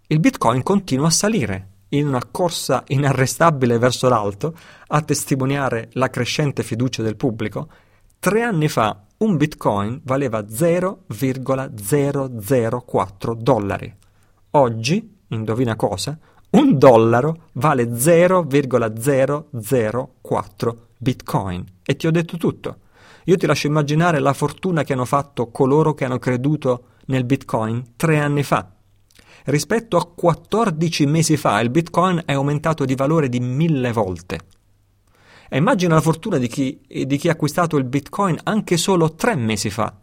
il 0.08 0.19
Bitcoin 0.19 0.63
continua 0.63 1.08
a 1.08 1.12
salire 1.12 1.67
in 1.89 2.08
una 2.08 2.24
corsa 2.30 2.84
inarrestabile 2.88 3.78
verso 3.78 4.10
l'alto, 4.10 4.58
a 4.88 5.02
testimoniare 5.02 5.89
la 5.93 6.10
crescente 6.10 6.63
fiducia 6.63 7.04
del 7.04 7.15
pubblico. 7.15 7.69
Tre 8.19 8.41
anni 8.41 8.67
fa 8.67 9.06
un 9.17 9.38
Bitcoin 9.38 10.02
valeva 10.04 10.50
0,004 10.50 13.36
dollari. 13.36 13.96
Oggi, 14.52 15.17
indovina 15.30 15.76
cosa, 15.76 16.17
un 16.52 16.78
dollaro 16.78 17.48
vale 17.54 17.98
0,004 17.98 20.88
Bitcoin. 20.98 21.65
E 21.84 21.96
ti 21.96 22.08
ho 22.08 22.12
detto 22.12 22.38
tutto. 22.38 22.78
Io 23.25 23.38
ti 23.38 23.45
lascio 23.45 23.67
immaginare 23.67 24.19
la 24.19 24.33
fortuna 24.33 24.83
che 24.83 24.93
hanno 24.93 25.05
fatto 25.05 25.49
coloro 25.49 25.93
che 25.93 26.05
hanno 26.05 26.19
creduto 26.19 26.88
nel 27.05 27.23
Bitcoin 27.23 27.93
tre 27.95 28.19
anni 28.19 28.43
fa. 28.43 28.69
Rispetto 29.45 29.97
a 29.97 30.05
14 30.05 31.05
mesi 31.05 31.38
fa 31.38 31.59
il 31.59 31.69
Bitcoin 31.69 32.23
è 32.25 32.33
aumentato 32.33 32.86
di 32.86 32.95
valore 32.95 33.29
di 33.29 33.39
mille 33.39 33.91
volte. 33.91 34.39
E 35.49 35.57
immagina 35.57 35.95
la 35.95 36.01
fortuna 36.01 36.38
di 36.38 36.47
chi, 36.47 36.81
di 36.88 37.17
chi 37.17 37.27
ha 37.29 37.33
acquistato 37.33 37.77
il 37.77 37.83
Bitcoin 37.83 38.39
anche 38.43 38.77
solo 38.77 39.13
tre 39.13 39.36
mesi 39.36 39.69
fa. 39.69 39.93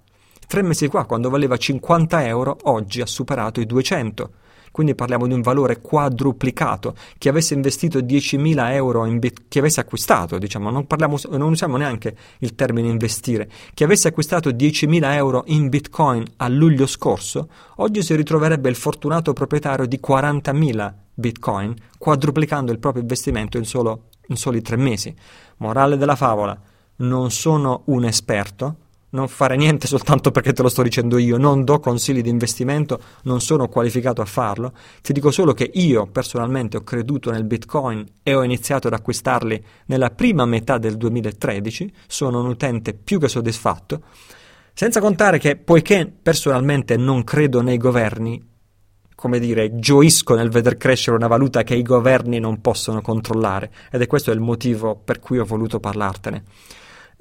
Tre 0.47 0.63
mesi 0.63 0.89
fa, 0.89 1.05
quando 1.05 1.31
valeva 1.31 1.57
50 1.57 2.27
euro, 2.27 2.57
oggi 2.63 3.01
ha 3.01 3.07
superato 3.07 3.61
i 3.61 3.67
200 3.67 4.31
quindi 4.71 4.95
parliamo 4.95 5.27
di 5.27 5.33
un 5.33 5.41
valore 5.41 5.81
quadruplicato. 5.81 6.95
Chi 7.19 7.29
avesse 7.29 7.55
investito 7.55 7.99
10.000 7.99 8.73
euro 8.73 9.05
in 9.05 9.19
bit, 9.19 9.43
chi 9.49 9.59
avesse 9.59 9.81
acquistato, 9.81 10.39
diciamo, 10.39 10.71
non, 10.71 10.87
parliamo, 10.87 11.19
non 11.31 11.51
usiamo 11.51 11.77
neanche 11.77 12.17
il 12.39 12.55
termine 12.55 12.89
investire, 12.89 13.51
chi 13.75 13.85
avesse 13.85 14.09
acquistato 14.09 14.51
10.000 14.51 15.13
euro 15.15 15.45
in 15.47 15.69
bitcoin 15.69 16.25
a 16.37 16.49
luglio 16.49 16.87
scorso, 16.87 17.49
oggi 17.77 18.03
si 18.03 18.15
ritroverebbe 18.15 18.69
il 18.69 18.77
fortunato 18.77 19.33
proprietario 19.33 19.87
di 19.87 20.01
40.000 20.05 20.93
bitcoin, 21.15 21.75
quadruplicando 21.99 22.73
il 22.73 22.79
proprio 22.79 23.03
investimento 23.03 23.59
in, 23.59 23.65
solo, 23.65 24.05
in 24.29 24.37
soli 24.37 24.63
tre 24.63 24.77
mesi. 24.77 25.15
Morale 25.59 25.97
della 25.97 26.17
favola, 26.17 26.59
non 26.97 27.31
sono 27.31 27.83
un 27.87 28.05
esperto, 28.05 28.77
non 29.11 29.29
fare 29.29 29.57
niente 29.57 29.87
soltanto 29.87 30.31
perché 30.31 30.53
te 30.53 30.63
lo 30.63 30.69
sto 30.69 30.83
dicendo 30.83 31.19
io, 31.19 31.37
non 31.37 31.65
do 31.65 31.81
consigli 31.81 32.21
di 32.21 32.29
investimento, 32.29 33.01
non 33.25 33.41
sono 33.41 33.69
qualificato 33.69 34.21
a 34.21 34.27
farlo, 34.27 34.73
ti 35.03 35.13
dico 35.13 35.31
solo 35.31 35.53
che 35.53 35.71
io 35.75 36.07
personalmente 36.07 36.77
ho 36.77 36.83
creduto 36.83 37.31
nel 37.31 37.45
Bitcoin 37.45 38.05
e 38.23 38.35
ho 38.35 38.43
iniziato 38.43 38.87
ad 38.87 38.95
acquistarli 38.95 39.65
nella 39.87 40.11
prima 40.11 40.45
metà 40.45 40.79
del 40.79 40.97
2013, 40.97 41.93
sono 42.07 42.41
un 42.41 42.47
utente 42.47 42.95
più 42.95 43.19
che 43.19 43.29
soddisfatto, 43.29 44.03
senza 44.73 45.01
contare 45.01 45.39
che 45.39 45.57
poiché 45.57 46.11
personalmente 46.23 46.97
non 46.97 47.25
credo 47.25 47.61
nei 47.61 47.77
governi, 47.77 48.49
come 49.21 49.39
dire, 49.39 49.79
gioisco 49.79 50.35
nel 50.35 50.49
veder 50.49 50.79
crescere 50.79 51.15
una 51.15 51.27
valuta 51.27 51.63
che 51.63 51.75
i 51.75 51.83
governi 51.83 52.39
non 52.39 52.63
possono 52.63 53.03
controllare. 53.03 53.71
Ed 53.91 54.01
è 54.01 54.07
questo 54.07 54.31
il 54.31 54.41
motivo 54.41 54.97
per 54.97 55.19
cui 55.19 55.39
ho 55.39 55.45
voluto 55.45 55.79
parlartene. 55.79 56.43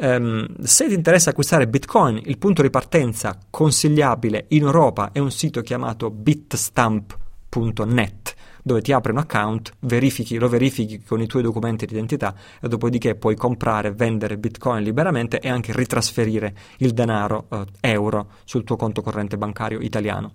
Um, 0.01 0.47
se 0.61 0.87
ti 0.87 0.93
interessa 0.93 1.31
acquistare 1.31 1.67
Bitcoin, 1.67 2.21
il 2.23 2.37
punto 2.37 2.61
di 2.61 2.69
partenza 2.69 3.37
consigliabile 3.49 4.45
in 4.49 4.61
Europa 4.61 5.11
è 5.11 5.19
un 5.19 5.29
sito 5.29 5.61
chiamato 5.61 6.09
bitstamp.net 6.09 8.35
dove 8.63 8.79
ti 8.81 8.93
apri 8.93 9.11
un 9.11 9.17
account, 9.17 9.73
verifichi, 9.79 10.37
lo 10.37 10.47
verifichi 10.47 11.03
con 11.03 11.19
i 11.21 11.27
tuoi 11.27 11.41
documenti 11.41 11.85
di 11.85 11.91
identità 11.93 12.33
e 12.61 12.69
dopodiché 12.69 13.15
puoi 13.15 13.35
comprare, 13.35 13.91
vendere 13.91 14.37
bitcoin 14.37 14.83
liberamente 14.83 15.39
e 15.39 15.49
anche 15.49 15.75
ritrasferire 15.75 16.55
il 16.77 16.91
denaro 16.91 17.47
eh, 17.49 17.65
euro 17.81 18.29
sul 18.45 18.63
tuo 18.63 18.77
conto 18.77 19.01
corrente 19.01 19.37
bancario 19.37 19.79
italiano. 19.79 20.31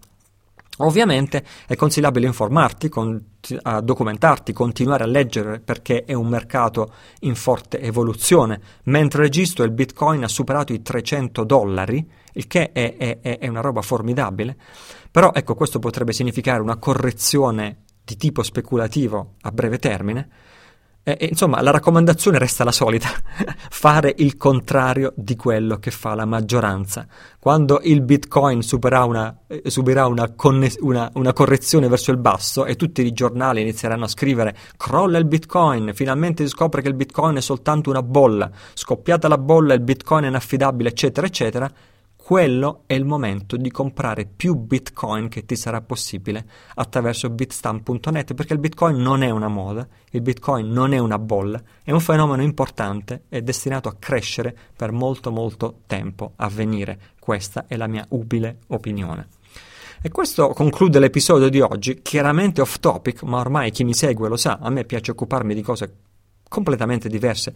Ovviamente 0.78 1.44
è 1.66 1.76
consigliabile 1.76 2.26
informarti, 2.26 2.88
con, 2.88 3.22
a 3.62 3.80
documentarti, 3.80 4.52
continuare 4.52 5.04
a 5.04 5.06
leggere 5.06 5.60
perché 5.60 6.04
è 6.04 6.14
un 6.14 6.26
mercato 6.26 6.92
in 7.20 7.36
forte 7.36 7.80
evoluzione. 7.80 8.60
Mentre 8.84 9.22
registro 9.22 9.64
il 9.64 9.70
Bitcoin 9.70 10.24
ha 10.24 10.28
superato 10.28 10.72
i 10.72 10.82
300 10.82 11.44
dollari, 11.44 12.04
il 12.32 12.46
che 12.48 12.72
è, 12.72 12.96
è, 12.96 13.38
è 13.38 13.46
una 13.46 13.60
roba 13.60 13.82
formidabile, 13.82 14.56
però 15.10 15.30
ecco 15.32 15.54
questo 15.54 15.78
potrebbe 15.78 16.12
significare 16.12 16.60
una 16.60 16.76
correzione 16.76 17.82
di 18.04 18.16
tipo 18.16 18.42
speculativo 18.42 19.34
a 19.42 19.50
breve 19.52 19.78
termine 19.78 20.28
e, 21.04 21.26
insomma, 21.28 21.60
la 21.60 21.70
raccomandazione 21.70 22.38
resta 22.38 22.64
la 22.64 22.72
solita, 22.72 23.10
fare 23.68 24.14
il 24.16 24.38
contrario 24.38 25.12
di 25.14 25.36
quello 25.36 25.76
che 25.76 25.90
fa 25.90 26.14
la 26.14 26.24
maggioranza. 26.24 27.06
Quando 27.38 27.80
il 27.82 28.00
Bitcoin 28.00 28.62
una, 29.04 29.36
eh, 29.46 29.62
subirà 29.66 30.06
una, 30.06 30.32
conne- 30.32 30.72
una, 30.80 31.10
una, 31.12 31.34
correzione 31.34 31.88
verso 31.88 32.10
il 32.10 32.16
basso 32.16 32.64
e 32.64 32.76
tutti 32.76 33.04
i 33.04 33.12
giornali 33.12 33.60
inizieranno 33.60 34.04
a 34.04 34.08
scrivere 34.08 34.56
crolla 34.78 35.18
il 35.18 35.26
Bitcoin, 35.26 35.92
finalmente 35.94 36.42
si 36.44 36.48
scopre 36.48 36.80
che 36.80 36.88
il 36.88 36.94
Bitcoin 36.94 37.36
è 37.36 37.42
soltanto 37.42 37.90
una 37.90 38.02
bolla, 38.02 38.50
scoppiata 38.72 39.28
la 39.28 39.38
bolla, 39.38 39.74
il 39.74 39.80
Bitcoin 39.80 40.24
è 40.24 40.28
inaffidabile, 40.28 40.88
eccetera, 40.88 41.26
eccetera, 41.26 41.70
quello 42.24 42.84
è 42.86 42.94
il 42.94 43.04
momento 43.04 43.58
di 43.58 43.70
comprare 43.70 44.24
più 44.24 44.54
bitcoin 44.54 45.28
che 45.28 45.44
ti 45.44 45.56
sarà 45.56 45.82
possibile 45.82 46.46
attraverso 46.76 47.28
bitstamp.net 47.28 48.32
perché 48.32 48.54
il 48.54 48.60
bitcoin 48.60 48.96
non 48.96 49.22
è 49.22 49.28
una 49.28 49.48
moda, 49.48 49.86
il 50.08 50.22
bitcoin 50.22 50.70
non 50.70 50.94
è 50.94 50.98
una 50.98 51.18
bolla, 51.18 51.62
è 51.82 51.90
un 51.90 52.00
fenomeno 52.00 52.42
importante 52.42 53.24
e 53.28 53.42
destinato 53.42 53.90
a 53.90 53.96
crescere 53.98 54.56
per 54.74 54.90
molto 54.90 55.30
molto 55.30 55.80
tempo 55.86 56.32
a 56.36 56.48
venire. 56.48 56.98
Questa 57.18 57.66
è 57.66 57.76
la 57.76 57.88
mia 57.88 58.06
ubile 58.08 58.60
opinione. 58.68 59.28
E 60.00 60.08
questo 60.08 60.48
conclude 60.54 60.98
l'episodio 61.00 61.50
di 61.50 61.60
oggi, 61.60 62.00
chiaramente 62.00 62.62
off 62.62 62.78
topic, 62.78 63.22
ma 63.24 63.38
ormai 63.38 63.70
chi 63.70 63.84
mi 63.84 63.92
segue 63.92 64.30
lo 64.30 64.38
sa, 64.38 64.60
a 64.62 64.70
me 64.70 64.86
piace 64.86 65.10
occuparmi 65.10 65.54
di 65.54 65.60
cose 65.60 65.94
completamente 66.48 67.08
diverse 67.08 67.54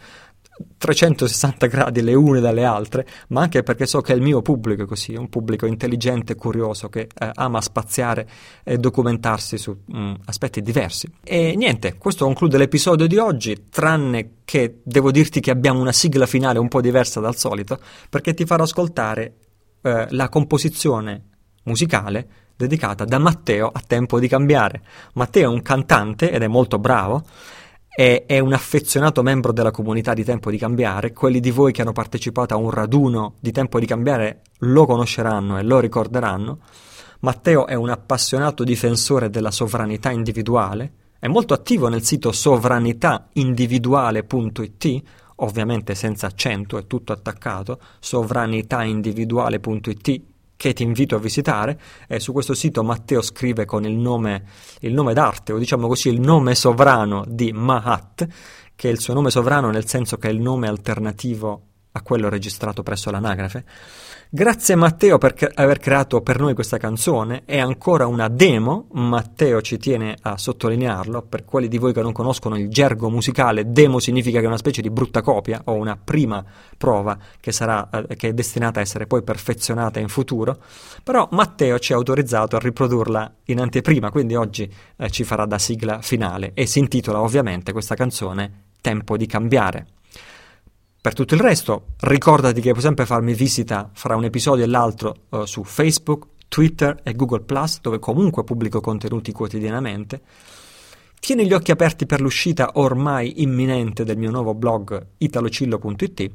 360 0.79 1.67
gradi 1.67 2.03
le 2.03 2.15
une 2.15 2.41
dalle 2.41 2.65
altre, 2.65 3.07
ma 3.29 3.43
anche 3.43 3.63
perché 3.63 3.87
so 3.87 4.01
che 4.01 4.13
il 4.13 4.21
mio 4.21 4.43
pubblico 4.43 4.83
è 4.83 4.87
così, 4.87 5.13
è 5.13 5.17
un 5.17 5.29
pubblico 5.29 5.67
intelligente 5.67 6.35
curioso 6.35 6.89
che 6.89 7.09
eh, 7.19 7.31
ama 7.35 7.61
spaziare 7.61 8.29
e 8.63 8.79
documentarsi 8.79 9.59
su 9.59 9.77
mh, 9.85 9.99
mm, 9.99 10.15
aspetti 10.27 10.63
diversi. 10.63 11.11
E 11.23 11.55
niente, 11.57 11.97
questo 11.97 12.25
conclude 12.25 12.59
l'episodio 12.59 13.07
di 13.07 13.17
oggi, 13.17 13.67
tranne 13.71 14.37
che 14.45 14.81
devo 14.83 15.11
dirti 15.11 15.41
che 15.41 15.51
abbiamo 15.51 15.81
una 15.81 15.93
sigla 15.93 16.27
finale 16.27 16.59
un 16.59 16.69
po' 16.69 16.81
diversa 16.81 17.21
dal 17.21 17.37
solito, 17.37 17.79
perché 18.09 18.35
ti 18.35 18.45
farò 18.45 18.63
ascoltare 18.65 19.35
eh, 19.83 20.07
la 20.11 20.29
composizione 20.29 21.25
musicale 21.65 22.29
dedicata 22.57 23.05
da 23.05 23.19
Matteo 23.19 23.71
a 23.73 23.81
Tempo 23.87 24.19
di 24.19 24.27
Cambiare. 24.27 24.83
Matteo 25.15 25.51
è 25.51 25.53
un 25.53 25.63
cantante 25.63 26.31
ed 26.31 26.43
è 26.43 26.49
molto 26.49 26.79
bravo 26.79 27.25
è, 27.99 28.27
è, 28.29 28.39
un 28.39 28.53
affezionato 28.53 29.25
membro 29.25 29.51
della 29.51 29.73
comunità 29.73 30.15
di 30.15 30.23
Tempo 30.23 30.53
di 30.53 30.59
Cambiare. 30.59 31.13
Quelli 31.13 31.41
di 31.41 31.51
voi 31.51 31.73
che 31.73 31.83
hanno 31.83 31.91
partecipato 31.91 32.55
a 32.55 32.57
un 32.57 32.71
raduno 32.71 33.35
di 33.41 33.51
Tempo 33.51 33.81
di 33.81 33.87
Cambiare 33.87 34.43
lo 34.59 34.87
conosceranno 34.87 35.59
e 35.59 35.65
lo 35.65 35.81
ricorderanno. 35.81 36.61
Matteo 37.21 37.67
è 37.67 37.75
un 37.75 37.89
appassionato 37.89 38.63
difensore 38.63 39.31
della 39.31 39.51
sovranità 39.51 40.13
individuale, 40.13 40.93
è 41.19 41.27
molto 41.27 41.55
attivo 41.55 41.89
nel 41.89 42.05
sito 42.05 42.31
sovranitaindividuale.it, 42.31 45.03
ovviamente 45.35 45.97
senza 45.97 46.29
accento, 46.29 46.79
è 46.79 46.87
tutto 46.87 47.13
attaccato, 47.13 47.81
sovranitaindividuale.it 47.99 50.23
che 50.59 50.73
ti 50.73 50.83
invito 50.83 51.15
a 51.15 51.21
visitare. 51.21 51.81
Eh, 52.09 52.19
su 52.19 52.33
questo 52.33 52.53
sito 52.53 52.83
Matteo 52.83 53.23
scrive 53.23 53.65
con 53.65 53.85
il 53.85 53.95
nome, 53.95 54.45
il 54.81 54.93
nome 54.93 55.15
d'arte, 55.15 55.53
o 55.53 55.59
diciamo 55.59 55.87
così 55.87 56.09
il 56.09 56.21
nome 56.21 56.57
sovrano 56.57 57.25
di 57.29 57.53
Mahat, 57.53 58.27
che 58.75 58.89
è 58.89 58.93
il 58.93 58.99
suo 58.99 59.15
nome 59.15 59.31
sovrano 59.31 59.71
nel 59.71 59.87
senso 59.87 60.19
che 60.19 60.29
è 60.29 60.33
il 60.33 60.41
nome 60.41 60.67
alternativo 60.67 61.63
a 61.93 62.03
quello 62.03 62.29
registrato 62.29 62.83
presso 62.83 63.11
l'anagrafe. 63.13 63.65
Grazie 64.31 64.75
Matteo 64.75 65.17
per 65.17 65.33
c- 65.33 65.51
aver 65.55 65.79
creato 65.79 66.21
per 66.21 66.39
noi 66.39 66.53
questa 66.53 66.77
canzone, 66.77 67.45
è 67.47 67.59
ancora 67.59 68.07
una 68.07 68.29
demo, 68.29 68.89
Matteo 68.93 69.63
ci 69.63 69.79
tiene 69.79 70.19
a 70.21 70.37
sottolinearlo, 70.37 71.23
per 71.23 71.47
quelli 71.47 71.67
di 71.67 71.79
voi 71.79 71.95
che 71.95 72.03
non 72.03 72.13
conoscono 72.13 72.59
il 72.59 72.69
gergo 72.69 73.09
musicale, 73.09 73.73
demo 73.73 73.99
significa 73.99 74.39
che 74.39 74.45
è 74.45 74.49
una 74.49 74.59
specie 74.59 74.83
di 74.83 74.91
brutta 74.91 75.23
copia 75.23 75.63
o 75.65 75.73
una 75.73 75.97
prima 75.97 76.45
prova 76.77 77.17
che, 77.41 77.53
sarà, 77.53 77.89
eh, 77.89 78.17
che 78.17 78.29
è 78.29 78.33
destinata 78.35 78.81
a 78.81 78.83
essere 78.83 79.07
poi 79.07 79.23
perfezionata 79.23 79.99
in 79.99 80.09
futuro, 80.09 80.59
però 81.03 81.27
Matteo 81.31 81.79
ci 81.79 81.95
ha 81.95 81.97
autorizzato 81.97 82.57
a 82.57 82.59
riprodurla 82.59 83.35
in 83.45 83.61
anteprima, 83.61 84.11
quindi 84.11 84.35
oggi 84.35 84.71
eh, 84.99 85.09
ci 85.09 85.25
farà 85.25 85.47
da 85.47 85.57
sigla 85.59 86.03
finale. 86.03 86.51
E 86.53 86.67
si 86.67 86.81
intitola 86.81 87.23
ovviamente 87.23 87.73
questa 87.73 87.95
canzone 87.95 88.67
Tempo 88.81 89.17
di 89.17 89.27
cambiare. 89.27 89.98
Per 91.09 91.17
tutto 91.17 91.37
il 91.37 91.41
resto, 91.41 91.95
ricordati 92.01 92.61
che 92.61 92.73
puoi 92.73 92.83
sempre 92.83 93.07
farmi 93.07 93.33
visita 93.33 93.89
fra 93.95 94.15
un 94.15 94.25
episodio 94.25 94.65
e 94.65 94.67
l'altro 94.67 95.15
uh, 95.31 95.47
su 95.47 95.65
Facebook, 95.65 96.27
Twitter 96.49 97.01
e 97.03 97.15
Google⁇ 97.15 97.47
dove 97.81 97.99
comunque 97.99 98.45
pubblico 98.45 98.83
contenuti 98.83 99.33
quotidianamente. 99.33 100.21
Tieni 101.19 101.47
gli 101.47 101.55
occhi 101.55 101.71
aperti 101.71 102.05
per 102.05 102.21
l'uscita 102.21 102.73
ormai 102.75 103.41
imminente 103.41 104.05
del 104.05 104.19
mio 104.19 104.31
nuovo 104.31 104.53
blog 104.53 105.03
italocillo.it. 105.17 106.31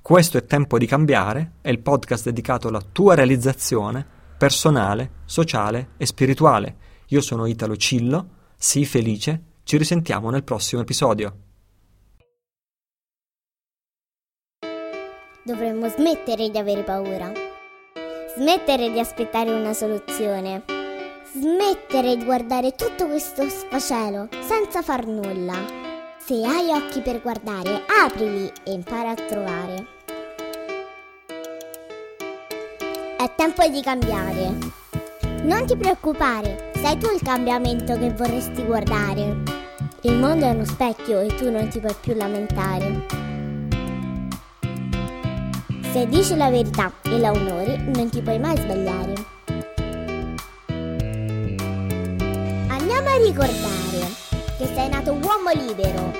Questo 0.00 0.38
è 0.38 0.44
Tempo 0.44 0.78
di 0.78 0.86
cambiare, 0.86 1.54
è 1.60 1.70
il 1.70 1.80
podcast 1.80 2.26
dedicato 2.26 2.68
alla 2.68 2.82
tua 2.92 3.16
realizzazione 3.16 4.06
personale, 4.38 5.10
sociale 5.24 5.88
e 5.96 6.06
spirituale. 6.06 6.76
Io 7.08 7.20
sono 7.20 7.46
Italo 7.46 7.76
Cillo, 7.76 8.28
sii 8.56 8.84
felice, 8.84 9.42
ci 9.64 9.76
risentiamo 9.76 10.30
nel 10.30 10.44
prossimo 10.44 10.82
episodio. 10.82 11.38
Dovremmo 15.46 15.90
smettere 15.90 16.48
di 16.48 16.56
avere 16.56 16.82
paura. 16.84 17.30
Smettere 18.34 18.90
di 18.90 18.98
aspettare 18.98 19.52
una 19.52 19.74
soluzione. 19.74 20.62
Smettere 21.34 22.16
di 22.16 22.24
guardare 22.24 22.74
tutto 22.74 23.06
questo 23.06 23.46
sfacelo 23.46 24.28
senza 24.40 24.80
far 24.80 25.06
nulla. 25.06 25.62
Se 26.16 26.42
hai 26.46 26.70
occhi 26.70 27.00
per 27.00 27.20
guardare, 27.20 27.82
aprili 28.06 28.50
e 28.64 28.72
impara 28.72 29.10
a 29.10 29.14
trovare. 29.16 29.86
È 33.18 33.30
tempo 33.36 33.66
di 33.68 33.82
cambiare. 33.82 34.50
Non 35.42 35.66
ti 35.66 35.76
preoccupare, 35.76 36.70
sei 36.76 36.96
tu 36.96 37.12
il 37.12 37.20
cambiamento 37.22 37.98
che 37.98 38.10
vorresti 38.14 38.64
guardare. 38.64 39.42
Il 40.00 40.14
mondo 40.14 40.46
è 40.46 40.52
uno 40.52 40.64
specchio 40.64 41.20
e 41.20 41.34
tu 41.34 41.50
non 41.50 41.68
ti 41.68 41.80
puoi 41.80 41.94
più 42.00 42.14
lamentare. 42.14 43.23
Se 45.94 46.08
dici 46.08 46.34
la 46.34 46.50
verità 46.50 46.90
e 47.04 47.18
la 47.20 47.30
onori, 47.30 47.80
non 47.94 48.08
ti 48.10 48.20
puoi 48.20 48.36
mai 48.40 48.56
sbagliare. 48.56 49.14
Andiamo 52.66 53.08
a 53.10 53.16
ricordare 53.18 54.10
che 54.58 54.66
sei 54.74 54.88
nato 54.88 55.12
uomo 55.12 55.52
libero 55.54 56.12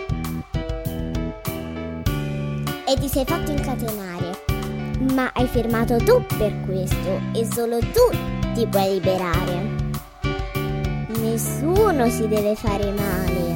e 2.87 2.95
ti 3.01 3.09
sei 3.09 3.25
fatto 3.25 3.51
incatenare, 3.51 4.45
ma 5.13 5.33
hai 5.35 5.49
firmato 5.49 5.97
tu 5.97 6.25
per 6.39 6.55
questo 6.67 7.21
e 7.33 7.45
solo 7.45 7.81
tu 7.81 8.17
ti 8.55 8.69
puoi 8.69 8.93
liberare. 8.93 9.73
Nessuno 11.19 12.09
si 12.11 12.29
deve 12.29 12.55
fare 12.55 12.93
male. 12.93 13.55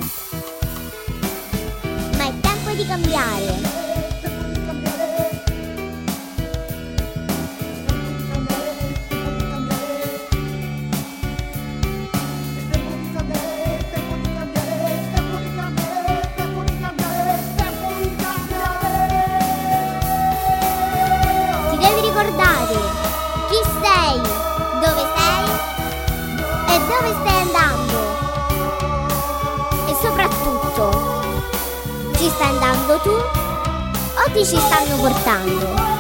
Ma 2.17 2.27
è 2.27 2.33
tempo 2.41 2.71
di 2.75 2.85
cambiare. 2.85 3.88
Ci 32.19 32.29
stai 32.31 32.49
andando 32.49 32.99
tu 33.01 33.11
o 33.11 34.31
ti 34.33 34.45
ci 34.45 34.59
stanno 34.59 34.97
portando? 34.97 35.98